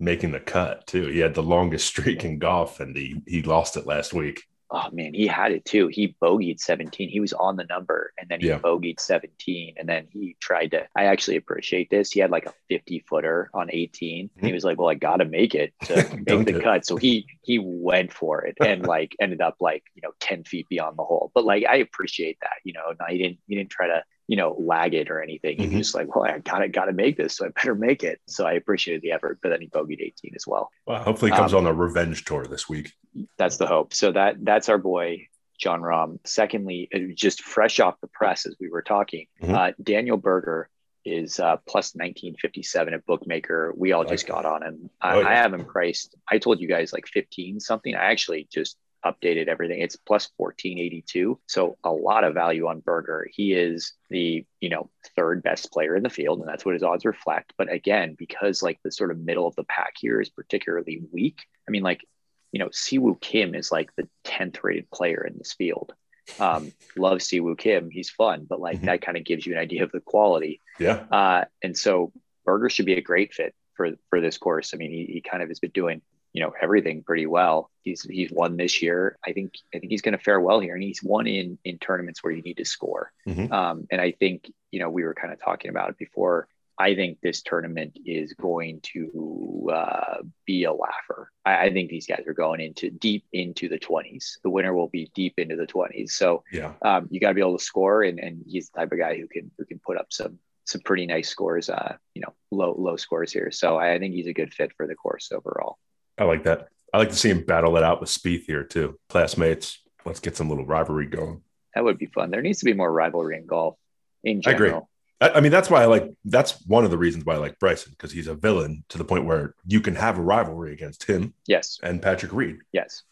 [0.00, 1.06] making the cut too.
[1.06, 4.88] He had the longest streak in golf, and he he lost it last week oh
[4.90, 5.88] man, he had it too.
[5.88, 7.08] He bogeyed 17.
[7.08, 8.58] He was on the number and then he yeah.
[8.58, 9.74] bogeyed 17.
[9.76, 12.10] And then he tried to, I actually appreciate this.
[12.10, 14.26] He had like a 50 footer on 18.
[14.26, 14.38] Mm-hmm.
[14.38, 15.94] And he was like, well, I got to make it to
[16.26, 16.62] make the it.
[16.62, 16.86] cut.
[16.86, 20.68] So he, he went for it and like ended up like, you know, 10 feet
[20.68, 21.30] beyond the hole.
[21.34, 24.36] But like, I appreciate that, you know, no, he didn't, he didn't try to, you
[24.36, 25.58] know, lag it or anything.
[25.58, 25.76] Mm-hmm.
[25.76, 28.20] was just like, well, I gotta gotta make this, so I better make it.
[28.26, 30.70] So I appreciated the effort, but then he bogeyed 18 as well.
[30.86, 32.92] Well, hopefully he comes um, on a revenge tour this week.
[33.38, 33.94] That's the hope.
[33.94, 36.18] So that that's our boy Jon Rahm.
[36.24, 39.54] Secondly, just fresh off the press as we were talking, mm-hmm.
[39.54, 40.68] uh, Daniel Berger
[41.04, 43.72] is uh, plus 1957 at bookmaker.
[43.76, 44.90] We all like just got on him.
[45.00, 45.28] I, oh, yeah.
[45.28, 46.14] I have him priced.
[46.30, 47.94] I told you guys like 15 something.
[47.94, 49.80] I actually just updated everything.
[49.80, 51.38] It's plus 1482.
[51.46, 53.26] So a lot of value on Berger.
[53.32, 56.82] He is the, you know, third best player in the field, and that's what his
[56.82, 57.52] odds reflect.
[57.56, 61.40] But again, because like the sort of middle of the pack here is particularly weak,
[61.68, 62.06] I mean, like,
[62.52, 65.94] you know, Siwoo Kim is like the 10th rated player in this field.
[66.38, 67.90] Um, love Siwoo Kim.
[67.90, 68.86] He's fun, but like mm-hmm.
[68.86, 70.60] that kind of gives you an idea of the quality.
[70.78, 71.04] Yeah.
[71.10, 72.12] Uh, and so
[72.44, 74.72] Berger should be a great fit for for this course.
[74.74, 77.70] I mean, he, he kind of has been doing you know everything pretty well.
[77.82, 79.18] He's he's won this year.
[79.26, 81.78] I think I think he's going to fare well here, and he's won in in
[81.78, 83.12] tournaments where you need to score.
[83.28, 83.52] Mm-hmm.
[83.52, 86.48] Um, and I think you know we were kind of talking about it before.
[86.78, 91.30] I think this tournament is going to uh, be a laugher.
[91.44, 94.38] I, I, think these guys are going into deep into the 20s.
[94.42, 96.12] The winner will be deep into the 20s.
[96.12, 98.92] So yeah, um, you got to be able to score, and, and he's the type
[98.92, 101.68] of guy who can who can put up some some pretty nice scores.
[101.68, 103.50] Uh, you know, low low scores here.
[103.50, 105.78] So I, I think he's a good fit for the course overall.
[106.18, 106.68] I like that.
[106.92, 108.98] I like to see him battle it out with Spieth here too.
[109.08, 111.42] Classmates, let's get some little rivalry going.
[111.74, 112.30] That would be fun.
[112.30, 113.76] There needs to be more rivalry in golf.
[114.24, 114.88] In general.
[115.20, 115.36] I agree.
[115.36, 116.10] I mean, that's why I like.
[116.24, 119.04] That's one of the reasons why I like Bryson because he's a villain to the
[119.04, 121.32] point where you can have a rivalry against him.
[121.46, 121.78] Yes.
[121.82, 122.58] And Patrick Reed.
[122.72, 123.04] Yes,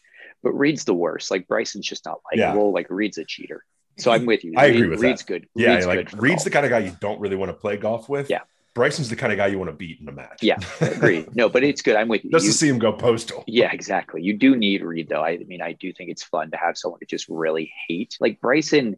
[0.43, 1.31] but Reed's the worst.
[1.31, 2.67] Like Bryson's just not likable.
[2.67, 2.73] Yeah.
[2.73, 3.63] Like Reed's a cheater.
[3.97, 4.53] So I'm with you.
[4.57, 5.27] I Reed, agree with Reed's that.
[5.27, 5.47] good.
[5.55, 6.43] Yeah, Reed's like good Reed's golf.
[6.43, 8.29] the kind of guy you don't really want to play golf with.
[8.29, 8.41] Yeah.
[8.73, 10.39] Bryson's the kind of guy you want to beat in a match.
[10.41, 11.27] Yeah, agree.
[11.33, 11.95] No, but it's good.
[11.95, 12.29] I'm with you.
[12.31, 13.43] Just to see him go postal.
[13.45, 14.21] Yeah, exactly.
[14.21, 15.23] You do need Reed though.
[15.23, 18.17] I mean, I do think it's fun to have someone to just really hate.
[18.21, 18.97] Like Bryson,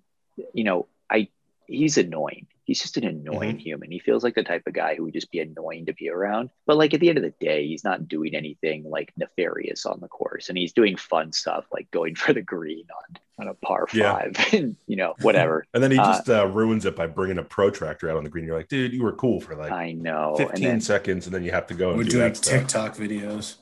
[0.53, 1.29] you know, I
[1.65, 2.47] he's annoying.
[2.65, 3.57] He's just an annoying mm-hmm.
[3.57, 3.91] human.
[3.91, 6.49] He feels like the type of guy who would just be annoying to be around.
[6.65, 9.99] But like at the end of the day, he's not doing anything like nefarious on
[9.99, 13.53] the course, and he's doing fun stuff like going for the green on on a
[13.55, 14.45] par five, yeah.
[14.59, 15.65] and you know whatever.
[15.73, 18.29] and then he just uh, uh, ruins it by bringing a protractor out on the
[18.29, 18.45] green.
[18.45, 21.43] You're like, dude, you were cool for like I know 15 then, seconds, and then
[21.43, 23.55] you have to go and we're do doing TikTok videos.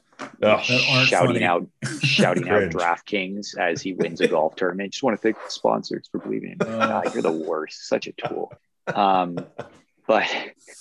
[0.44, 1.44] Oh, shouting funny.
[1.44, 1.68] out,
[2.04, 4.94] shouting out DraftKings as he wins a golf tournament.
[4.94, 6.74] Just want to thank the sponsors for believing in me.
[6.76, 7.88] Uh, God, you're the worst.
[7.88, 8.54] Such a tool.
[8.96, 9.38] Um,
[10.08, 10.28] but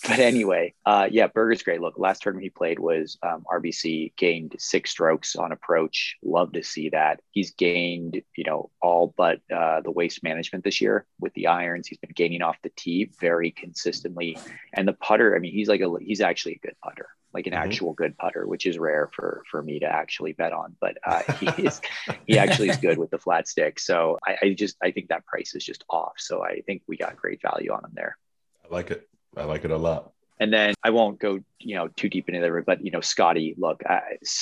[0.09, 1.81] but anyway, uh, yeah, Berger's great.
[1.81, 6.17] Look, last tournament he played was um, RBC, gained six strokes on approach.
[6.23, 7.21] Love to see that.
[7.31, 11.87] He's gained, you know, all but uh, the waste management this year with the irons.
[11.87, 14.39] He's been gaining off the tee very consistently,
[14.73, 15.37] and the putter.
[15.37, 17.63] I mean, he's like a he's actually a good putter, like an mm-hmm.
[17.63, 20.77] actual good putter, which is rare for for me to actually bet on.
[20.81, 21.81] But uh, he is
[22.27, 23.79] he actually is good with the flat stick.
[23.79, 26.15] So I, I just I think that price is just off.
[26.19, 28.17] So I think we got great value on him there.
[28.65, 29.09] I like it.
[29.37, 30.13] I like it a lot.
[30.41, 33.55] And then I won't go, you know, too deep into there, but you know, Scotty,
[33.59, 33.83] look,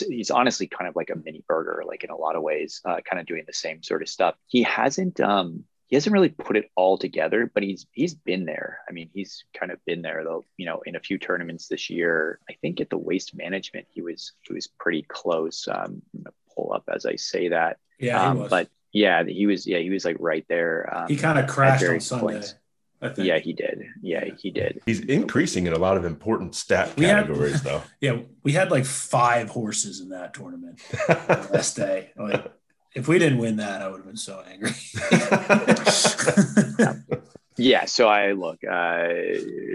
[0.09, 3.01] he's honestly kind of like a mini Berger, like in a lot of ways, uh,
[3.05, 4.37] kind of doing the same sort of stuff.
[4.47, 8.81] He hasn't, um, he hasn't really put it all together, but he's he's been there.
[8.89, 10.45] I mean, he's kind of been there though.
[10.59, 12.39] You know, in a few tournaments this year.
[12.49, 15.67] I think at the waste management, he was he was pretty close.
[15.67, 17.79] Um, I'm gonna pull up as I say that.
[17.99, 19.67] Yeah, um, but yeah, he was.
[19.67, 20.95] Yeah, he was like right there.
[20.95, 22.25] Um, he kind of crashed on Sunday.
[22.35, 22.55] Points.
[23.17, 23.85] Yeah, he did.
[24.03, 24.83] Yeah, he did.
[24.85, 27.83] He's increasing in a lot of important stat we categories, had, though.
[28.01, 32.11] Yeah, we had like five horses in that tournament last day.
[32.17, 32.53] Like,
[32.95, 34.73] if we didn't win that, I would have been so angry.
[37.57, 39.09] yeah, so I look uh,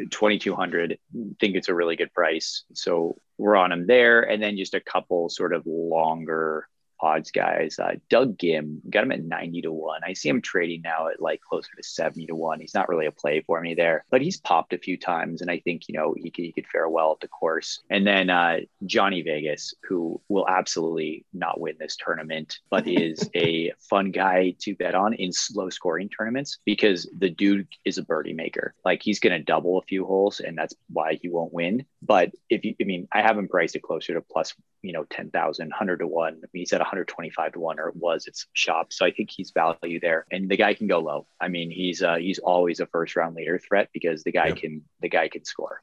[0.10, 0.98] twenty two hundred.
[1.40, 2.64] Think it's a really good price.
[2.74, 6.68] So we're on them there, and then just a couple sort of longer
[7.04, 7.78] odds guys.
[7.78, 10.02] Uh, Doug Ghim got him at 90 to 1.
[10.06, 12.62] I see him trading now at like closer to 70 to 1.
[12.62, 15.42] He's not really a play for me there, but he's popped a few times.
[15.42, 17.82] And I think, you know, he could, he could fare well at the course.
[17.90, 23.74] And then uh, Johnny Vegas, who will absolutely not win this tournament, but is a
[23.90, 28.34] fun guy to bet on in slow scoring tournaments because the dude is a birdie
[28.34, 28.74] maker.
[28.86, 31.86] Like he's going to double a few holes, and that's why he won't win.
[32.02, 35.68] But if you, I mean, I haven't priced it closer to plus, you know, 10,000,
[35.68, 36.28] 100 to 1.
[36.28, 38.94] I mean, he's at 125 to 1, or it was its shop.
[38.94, 40.26] So I think he's value there.
[40.32, 41.28] And the guy can go low.
[41.40, 44.58] I mean, he's uh, he's always a first round leader threat because the guy yep.
[44.58, 45.82] can the guy can score.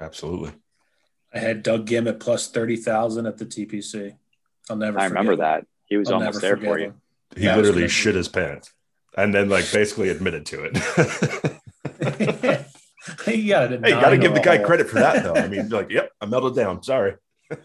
[0.00, 0.52] Absolutely.
[1.34, 4.16] I had Doug Ghim at plus 30,000 at the TPC.
[4.68, 5.38] I'll never I remember him.
[5.38, 5.66] that.
[5.86, 6.94] He was I'll almost there for you.
[7.34, 8.72] He that literally shit his pants
[9.16, 10.74] and then like basically admitted to it.
[13.26, 15.34] you gotta, hey, you gotta give the guy credit for that though.
[15.34, 16.82] I mean, like, yep, I melted down.
[16.82, 17.14] Sorry.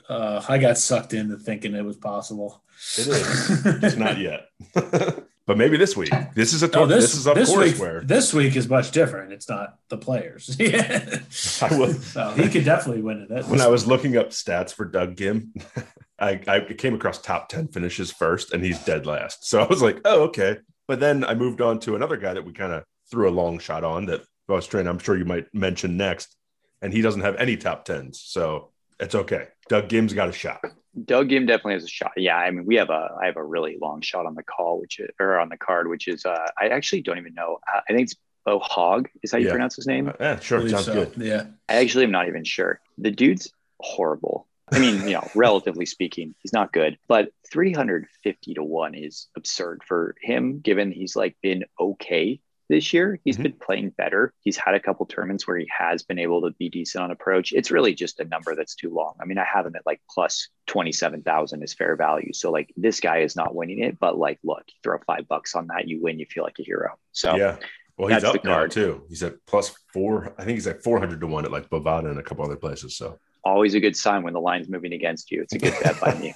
[0.10, 2.63] Uh, I got sucked into thinking it was possible.
[2.97, 3.65] It is.
[3.65, 4.47] it's not yet.
[5.47, 6.12] but maybe this week.
[6.36, 8.69] This is a oh, this, this is a this course week, where this week is
[8.69, 9.32] much different.
[9.32, 10.56] It's not the players.
[10.60, 11.19] yeah.
[11.62, 11.93] I will.
[11.93, 13.45] So he could definitely win it.
[13.45, 15.50] when I was looking up stats for Doug Ghim,
[16.19, 19.47] I, I came across top 10 finishes first and he's dead last.
[19.47, 20.58] So I was like, oh, okay.
[20.88, 23.60] But then I moved on to another guy that we kind of threw a long
[23.60, 26.36] shot on that I was trying, I'm sure you might mention next.
[26.82, 28.21] And he doesn't have any top tens.
[28.21, 29.47] So it's okay.
[29.69, 30.63] Doug Ghim's got a shot.
[31.06, 32.13] Doug Ghim definitely has a shot.
[32.17, 32.38] Yeah.
[32.38, 34.99] I mean, we have a, I have a really long shot on the call, which
[34.99, 37.60] is, or on the card, which is, uh, I actually don't even know.
[37.67, 39.51] I think it's Bo Hogg is how you yeah.
[39.51, 40.08] pronounce his name.
[40.08, 40.67] Uh, yeah, sure.
[40.69, 40.93] Sounds so.
[40.93, 41.13] good.
[41.17, 41.47] Yeah.
[41.69, 42.80] I actually am not even sure.
[42.97, 44.47] The dude's horrible.
[44.71, 49.84] I mean, you know, relatively speaking, he's not good, but 350 to 1 is absurd
[49.86, 53.19] for him, given he's like been okay this year.
[53.23, 53.43] He's mm-hmm.
[53.43, 54.34] been playing better.
[54.41, 57.53] He's had a couple tournaments where he has been able to be decent on approach.
[57.53, 59.15] It's really just a number that's too long.
[59.21, 62.34] I mean, I have him at like plus 27,000 is fair value.
[62.34, 65.56] So, like, this guy is not winning it, but like, look, you throw five bucks
[65.56, 66.97] on that, you win, you feel like a hero.
[67.12, 67.58] So, yeah.
[67.97, 69.03] Well, he's up now too.
[69.10, 70.34] He's at plus four.
[70.38, 72.95] I think he's at 400 to one at like Bovada and a couple other places.
[72.95, 75.41] So, always a good sign when the line's moving against you.
[75.41, 76.34] It's a good bet by me.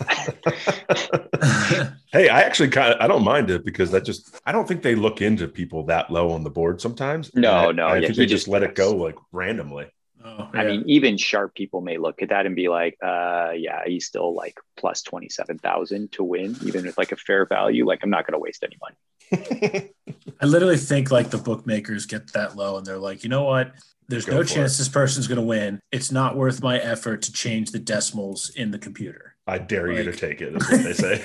[2.12, 4.82] hey, I actually kind of I don't mind it because that just I don't think
[4.82, 7.32] they look into people that low on the board sometimes.
[7.36, 9.88] No, I, no, I yeah, think they just, just let it go like randomly.
[10.24, 10.62] Oh, yeah.
[10.62, 14.06] I mean, even sharp people may look at that and be like, uh, yeah, he's
[14.06, 17.88] still like plus 27,000 to win, even with like a fair value.
[17.88, 19.92] Like, I'm not going to waste any money.
[20.42, 23.74] I literally think like the bookmakers get that low and they're like, you know what?
[24.12, 24.78] There's Go no chance it.
[24.80, 25.80] this person's going to win.
[25.90, 29.38] It's not worth my effort to change the decimals in the computer.
[29.48, 30.52] I dare like, you to take it.
[30.52, 31.22] That's what they say.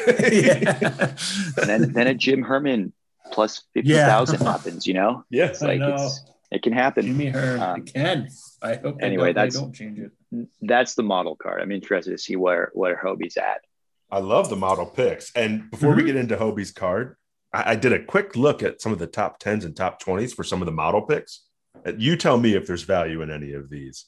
[1.61, 2.92] and then, then a Jim Herman
[3.33, 4.53] plus 50,000 yeah.
[4.53, 5.25] happens, you know?
[5.31, 5.46] Yeah.
[5.46, 7.07] It's like it's, it can happen.
[7.07, 8.29] Jimmy Herman um, it can.
[8.62, 10.49] I hope anyway, don't, that's, don't change it.
[10.62, 11.61] That's the model card.
[11.61, 13.62] I'm interested to see where, where Hobie's at.
[14.12, 15.33] I love the model picks.
[15.33, 15.99] And before mm-hmm.
[15.99, 17.16] we get into Hobie's card,
[17.53, 20.35] I, I did a quick look at some of the top 10s and top 20s
[20.35, 21.46] for some of the model picks.
[21.97, 24.07] You tell me if there's value in any of these.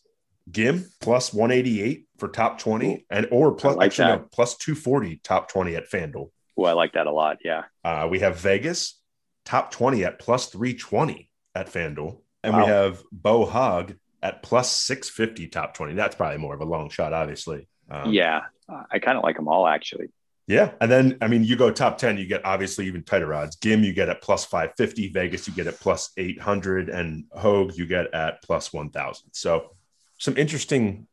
[0.51, 5.51] Ghim plus 188 for top 20 and or plus like actually no, plus 240 top
[5.51, 6.31] 20 at FanDuel.
[6.57, 7.39] Oh, I like that a lot.
[7.45, 7.65] Yeah.
[7.85, 8.99] Uh, we have Vegas
[9.45, 12.21] top 20 at plus 320 at FanDuel.
[12.43, 12.61] And wow.
[12.61, 15.95] we have Bo Hogg at plus 650 top 20.
[15.95, 17.69] That's probably more of a long shot, obviously.
[17.91, 18.43] Um, yeah.
[18.91, 20.09] I kind of like them all actually.
[20.49, 20.73] Yeah.
[20.81, 23.57] And then, I mean, you go top 10, you get obviously even tighter odds.
[23.57, 25.11] Ghim, you get at plus 550.
[25.11, 26.89] Vegas, you get at plus 800.
[26.89, 29.31] And Hogue, you get at plus 1000.
[29.33, 29.77] So,
[30.17, 31.07] some interesting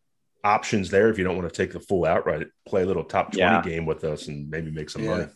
[0.44, 3.34] options there if you don't want to take the full outright, play a little top
[3.34, 3.62] 20 yeah.
[3.62, 5.10] game with us and maybe make some yeah.
[5.10, 5.28] money.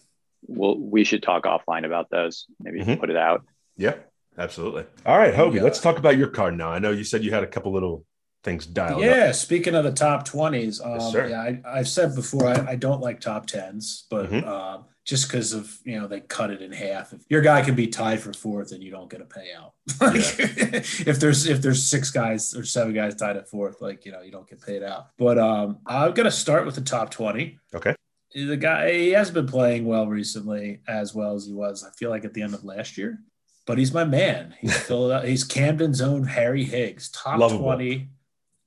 [0.47, 2.45] Well, we should talk offline about those.
[2.59, 2.99] Maybe mm-hmm.
[2.99, 3.43] put it out.
[3.75, 3.95] Yeah,
[4.37, 4.85] absolutely.
[5.05, 5.63] All right, Hobie, yeah.
[5.63, 6.69] let's talk about your card now.
[6.69, 8.05] I know you said you had a couple little
[8.49, 9.35] things dialed yeah, up.
[9.35, 12.99] speaking of the top 20s, um, yes, yeah, I, have said before I, I, don't
[12.99, 14.47] like top 10s, but mm-hmm.
[14.47, 17.13] um, just because of, you know, they cut it in half.
[17.13, 19.71] If your guy can be tied for fourth and you don't get a payout.
[20.01, 20.79] yeah.
[21.07, 24.21] if there's if there's six guys or seven guys tied at fourth, like, you know,
[24.21, 25.09] you don't get paid out.
[25.17, 27.57] But um, I'm going to start with the top 20.
[27.75, 27.95] Okay.
[28.33, 32.09] The guy, he has been playing well recently, as well as he was, I feel
[32.09, 33.19] like, at the end of last year.
[33.65, 34.55] But he's my man.
[34.59, 34.87] He's
[35.23, 37.65] He's Camden's own Harry Higgs, top Lovable.
[37.65, 38.09] 20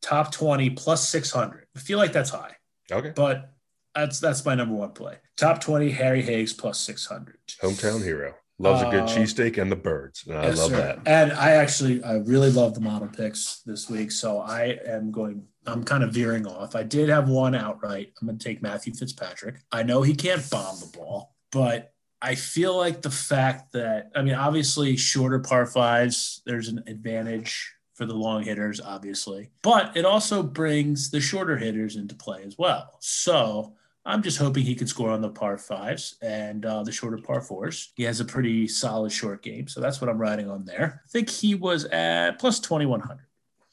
[0.03, 1.67] top 20 plus 600.
[1.75, 2.57] I feel like that's high.
[2.91, 3.13] Okay.
[3.15, 3.53] But
[3.95, 5.17] that's that's my number one play.
[5.37, 7.39] Top 20, Harry Higgs plus 600.
[7.63, 8.35] Hometown hero.
[8.59, 10.25] Loves a good uh, cheesesteak and the birds.
[10.27, 10.77] And yes, I love sir.
[10.77, 10.99] that.
[11.07, 14.13] And I actually I really love the model picks this week.
[14.13, 16.77] So I am going I'm kind of veering off.
[16.77, 18.13] I did have one outright.
[18.21, 19.57] I'm gonna take Matthew Fitzpatrick.
[19.73, 24.23] I know he can't bomb the ball, but I feel like the fact that I
[24.23, 27.73] mean obviously shorter par fives, there's an advantage
[28.03, 32.59] for the long hitters, obviously, but it also brings the shorter hitters into play as
[32.59, 32.97] well.
[32.99, 33.75] So
[34.05, 37.41] I'm just hoping he can score on the par fives and uh, the shorter par
[37.41, 37.93] fours.
[37.95, 41.01] He has a pretty solid short game, so that's what I'm riding on there.
[41.05, 43.21] I think he was at plus 2100.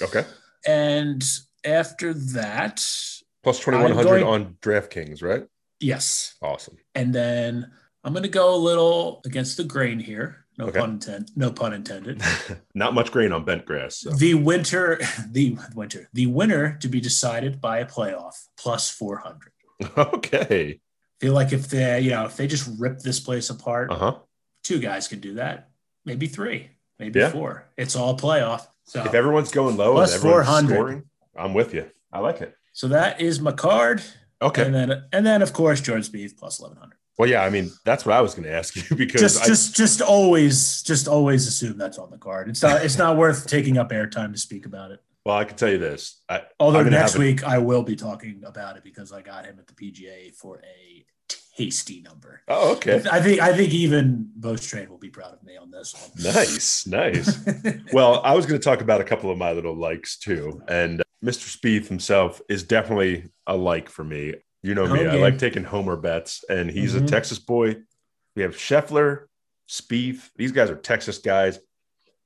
[0.04, 0.24] Okay.
[0.68, 1.24] And
[1.66, 2.86] after that,
[3.42, 5.48] plus 2100 going, on DraftKings, right?
[5.80, 6.36] Yes.
[6.40, 6.78] Awesome.
[6.94, 7.72] And then
[8.04, 10.46] I'm going to go a little against the grain here.
[10.60, 10.80] No okay.
[10.82, 11.38] pun intended.
[11.38, 12.22] No pun intended.
[12.76, 13.96] Not much grain on bent grass.
[13.96, 14.10] So.
[14.12, 15.00] The winter,
[15.32, 19.54] the winter, the winner to be decided by a playoff plus 400.
[19.98, 20.82] Okay.
[21.22, 24.18] Feel like if they, you know, if they just rip this place apart, uh-huh.
[24.62, 25.70] two guys could do that.
[26.04, 27.30] Maybe three, maybe yeah.
[27.30, 27.70] four.
[27.78, 28.68] It's all playoff.
[28.84, 31.04] So if everyone's going low plus and everyone's scoring,
[31.38, 31.90] I'm with you.
[32.12, 32.54] I like it.
[32.74, 34.04] So that is my card.
[34.42, 34.66] Okay.
[34.66, 36.98] And then and then of course Jordan Spieth plus eleven hundred.
[37.20, 39.46] Well, yeah, I mean that's what I was going to ask you because just I,
[39.46, 42.48] just just always just always assume that's on the card.
[42.50, 45.04] It's not it's not worth taking up airtime to speak about it.
[45.26, 46.22] Well, I can tell you this.
[46.30, 49.68] I, Although next week I will be talking about it because I got him at
[49.68, 51.06] the PGA for a
[51.58, 52.42] tasty number.
[52.48, 53.04] Oh, okay.
[53.12, 56.34] I think I think even Boast Train will be proud of me on this one.
[56.34, 57.38] Nice, nice.
[57.94, 61.02] well, I was going to talk about a couple of my little likes too, and
[61.02, 61.54] uh, Mr.
[61.54, 64.36] Spieth himself is definitely a like for me.
[64.62, 67.06] You know me, I like taking homer bets, and he's mm-hmm.
[67.06, 67.78] a Texas boy.
[68.36, 69.26] We have Scheffler,
[69.70, 70.30] Spieth.
[70.36, 71.60] These guys are Texas guys.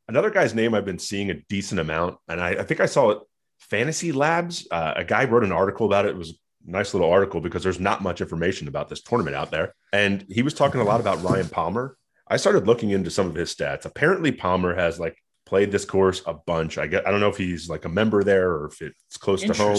[0.08, 3.12] Another guy's name I've been seeing a decent amount, and I, I think I saw
[3.12, 3.20] it.
[3.60, 4.68] Fantasy Labs.
[4.70, 6.10] Uh, a guy wrote an article about it.
[6.10, 6.32] It was
[6.68, 10.26] a nice little article because there's not much information about this tournament out there, and
[10.30, 11.98] he was talking a lot about Ryan Palmer.
[12.28, 13.86] I started looking into some of his stats.
[13.86, 16.78] Apparently, Palmer has like played this course a bunch.
[16.78, 19.44] I get I don't know if he's like a member there or if it's close
[19.44, 19.78] to home,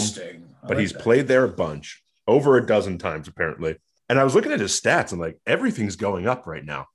[0.61, 1.01] but like he's that.
[1.01, 3.77] played there a bunch, over a dozen times apparently.
[4.09, 6.87] And I was looking at his stats and like everything's going up right now.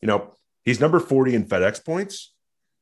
[0.00, 0.34] You know,
[0.64, 2.32] he's number 40 in FedEx points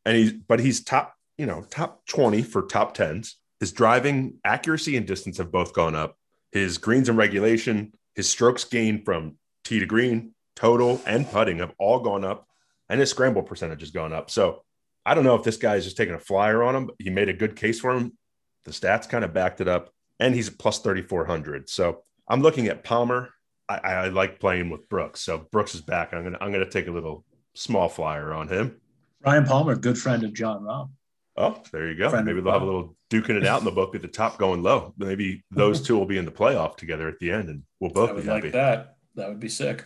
[0.04, 3.32] and he's but he's top, you know, top 20 for top 10s.
[3.60, 6.16] His driving accuracy and distance have both gone up.
[6.52, 11.72] His greens and regulation, his strokes gained from tee to green, total and putting have
[11.78, 12.46] all gone up
[12.88, 14.30] and his scramble percentage has gone up.
[14.30, 14.62] So
[15.06, 16.90] I don't know if this guy is just taking a flyer on him.
[16.98, 18.16] He made a good case for him.
[18.64, 19.90] The stats kind of backed it up,
[20.20, 21.68] and he's plus 3,400.
[21.68, 23.30] So I'm looking at Palmer.
[23.68, 25.22] I, I, like playing with Brooks.
[25.22, 26.12] So Brooks is back.
[26.12, 28.78] I'm gonna I'm gonna take a little small flyer on him.
[29.24, 30.90] Ryan Palmer, good friend of Jon Rahm.
[31.36, 32.10] Oh, there you go.
[32.10, 34.08] Friend Maybe they'll have a little duking it out, and they'll both be at the
[34.08, 34.92] top going low.
[34.98, 38.14] Maybe those two will be in the playoff together at the end, and we'll both
[38.16, 38.42] be happy.
[38.42, 38.94] Like that.
[39.16, 39.84] That would be sick.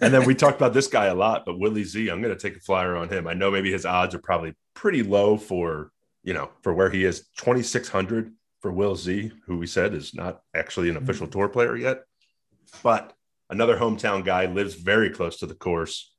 [0.00, 2.40] and then we talked about this guy a lot, but Willie Z, I'm going to
[2.40, 3.26] take a flyer on him.
[3.26, 5.90] I know maybe his odds are probably pretty low for,
[6.22, 10.40] you know, for where he is 2,600 for Will Z, who we said is not
[10.54, 11.38] actually an official mm-hmm.
[11.38, 12.04] tour player yet,
[12.82, 13.12] but
[13.50, 16.14] another hometown guy lives very close to the course.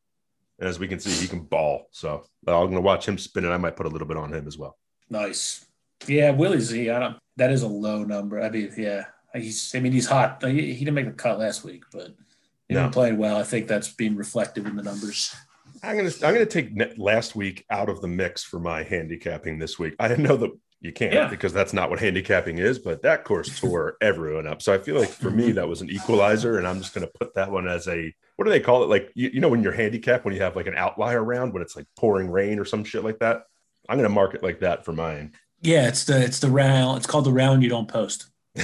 [0.60, 1.88] And as we can see, he can ball.
[1.92, 3.50] So I'm going to watch him spin it.
[3.50, 4.78] I might put a little bit on him as well.
[5.10, 5.66] Nice.
[6.06, 6.90] Yeah, Willie Z.
[6.90, 8.42] I don't, that is a low number.
[8.42, 10.44] I mean, yeah, he's, I mean, he's hot.
[10.44, 12.14] He, didn't make the cut last week, but
[12.68, 12.90] he no.
[12.90, 13.38] played well.
[13.38, 15.34] I think that's being reflected in the numbers.
[15.82, 19.78] I'm gonna I'm gonna take last week out of the mix for my handicapping this
[19.78, 19.96] week.
[20.00, 20.52] I didn't know that
[20.84, 21.30] you can't yeah.
[21.30, 24.62] because that's not what handicapping is, but that course tore everyone up.
[24.62, 27.34] So I feel like for me that was an equalizer, and I'm just gonna put
[27.36, 28.90] that one as a what do they call it?
[28.90, 31.62] Like you, you know when you're handicapped when you have like an outlier round when
[31.62, 33.44] it's like pouring rain or some shit like that.
[33.88, 35.32] I'm gonna mark it like that for mine.
[35.62, 36.98] Yeah, it's the it's the round.
[36.98, 38.28] It's called the round you don't post.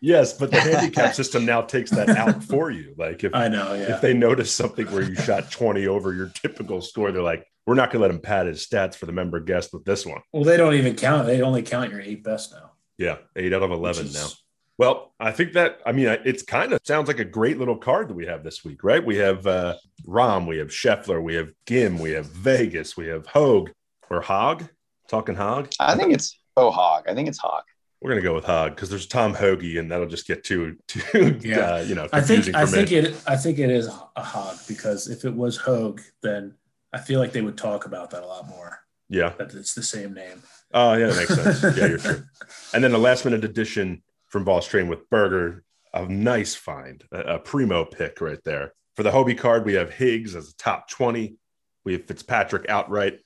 [0.00, 2.94] yes, but the handicap system now takes that out for you.
[2.96, 3.94] Like if I know, yeah.
[3.94, 7.74] if they notice something where you shot 20 over your typical score, they're like, we're
[7.74, 10.20] not gonna let him pad his stats for the member guest with this one.
[10.32, 11.26] Well, they don't even count.
[11.26, 12.72] They only count your eight best now.
[12.98, 14.14] Yeah, eight out of 11 is...
[14.14, 14.28] now.
[14.76, 18.08] Well, I think that I mean it's kind of sounds like a great little card
[18.08, 19.04] that we have this week, right?
[19.04, 23.26] We have uh Rahm, we have Scheffler, we have Ghim, we have Vegas, we have
[23.26, 23.70] Hogue
[24.10, 24.68] or Hog.
[25.06, 25.70] Talking Hog.
[25.78, 27.04] I think it's oh Hog.
[27.08, 27.62] I think it's Hog
[28.00, 31.38] we're gonna go with Hog because there's Tom Hoge, and that'll just get too too
[31.42, 31.74] yeah.
[31.74, 32.08] Uh, you know.
[32.12, 35.56] I think I think it I think it is a Hog because if it was
[35.56, 36.54] Hogue, then
[36.92, 38.80] I feel like they would talk about that a lot more.
[39.08, 40.42] Yeah, that it's the same name.
[40.72, 41.76] Oh yeah, that makes sense.
[41.78, 42.24] yeah, you're true.
[42.72, 47.20] And then the last minute addition from Boss Train with Berger, a nice find, a,
[47.20, 48.74] a primo pick right there.
[48.96, 51.36] For the Hobie card, we have Higgs as a top twenty.
[51.84, 53.20] We have Fitzpatrick outright,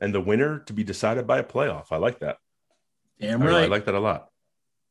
[0.00, 1.86] and the winner to be decided by a playoff.
[1.90, 2.36] I like that.
[3.20, 3.54] Damn right.
[3.54, 4.28] I, I like that a lot.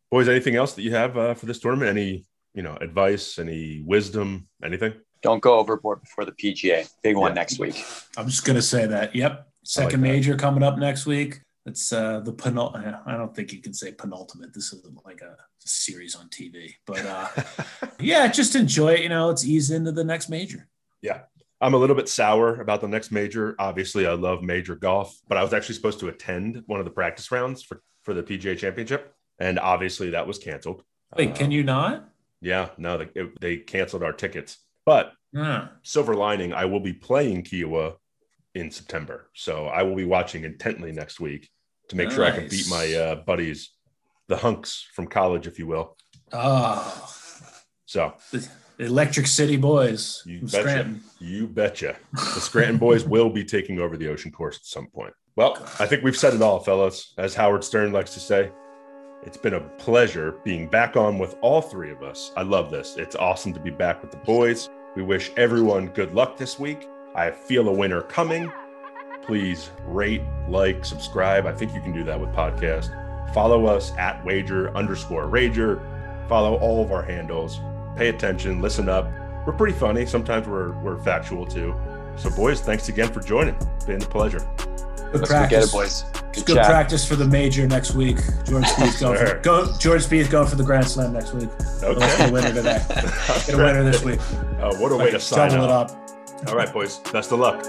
[0.09, 1.89] Boys, anything else that you have uh, for this tournament?
[1.89, 4.93] Any, you know, advice, any wisdom, anything?
[5.21, 6.89] Don't go overboard before the PGA.
[7.03, 7.35] Big one yeah.
[7.35, 7.83] next week.
[8.17, 9.15] I'm just gonna say that.
[9.15, 9.47] Yep.
[9.63, 11.41] Second like major coming up next week.
[11.65, 12.95] It's uh the penultimate.
[13.05, 14.53] I don't think you can say penultimate.
[14.53, 17.27] This isn't like a series on TV, but uh
[17.99, 19.01] yeah, just enjoy it.
[19.01, 20.67] You know, let's ease into the next major.
[21.03, 21.21] Yeah,
[21.61, 23.55] I'm a little bit sour about the next major.
[23.59, 26.91] Obviously, I love major golf, but I was actually supposed to attend one of the
[26.91, 30.83] practice rounds for for the PGA Championship, and obviously that was canceled.
[31.17, 32.09] Wait, can you not?
[32.41, 34.57] Yeah, no, they, they canceled our tickets.
[34.85, 35.13] But
[35.83, 37.95] silver lining, I will be playing Kiawah
[38.55, 39.29] in September.
[39.33, 41.49] So I will be watching intently next week
[41.89, 43.71] to make sure I can beat my uh, buddies,
[44.27, 45.97] the hunks from college, if you will.
[46.33, 47.13] Oh,
[47.85, 48.47] So the
[48.79, 50.61] Electric City Boys You from betcha.
[50.61, 51.03] Scranton.
[51.19, 51.95] you betcha.
[52.13, 55.13] The Scranton boys will be taking over the ocean course at some point.
[55.37, 57.13] Well, I think we've said it all, fellas.
[57.17, 58.51] As Howard Stern likes to say,
[59.23, 62.31] it's been a pleasure being back on with all three of us.
[62.35, 62.97] I love this.
[62.97, 64.69] It's awesome to be back with the boys.
[64.95, 66.87] We wish everyone good luck this week.
[67.15, 68.51] I feel a winner coming.
[69.23, 71.45] Please rate, like, subscribe.
[71.45, 72.89] I think you can do that with podcast.
[73.33, 75.79] Follow us at wager underscore rager.
[76.27, 77.61] Follow all of our handles.
[77.95, 79.09] Pay attention, listen up.
[79.45, 80.05] We're pretty funny.
[80.05, 81.73] Sometimes we're we're factual too.
[82.17, 83.55] So, boys, thanks again for joining.
[83.85, 84.45] Been a pleasure.
[85.11, 85.59] Good Let's practice.
[85.59, 86.03] get it, boys.
[86.33, 88.15] Good good practice for the major next week.
[88.45, 89.27] Jordan Spieth's going Sir.
[89.35, 89.77] for go.
[89.77, 91.49] Jordan Spieth's going for the Grand Slam next week.
[91.81, 92.81] Let's get a winner today.
[92.87, 94.19] Get a winner this week.
[94.59, 95.91] Uh, what a way to sign Double it up.
[95.91, 96.47] up.
[96.49, 96.99] All right, boys.
[97.11, 97.61] Best of luck.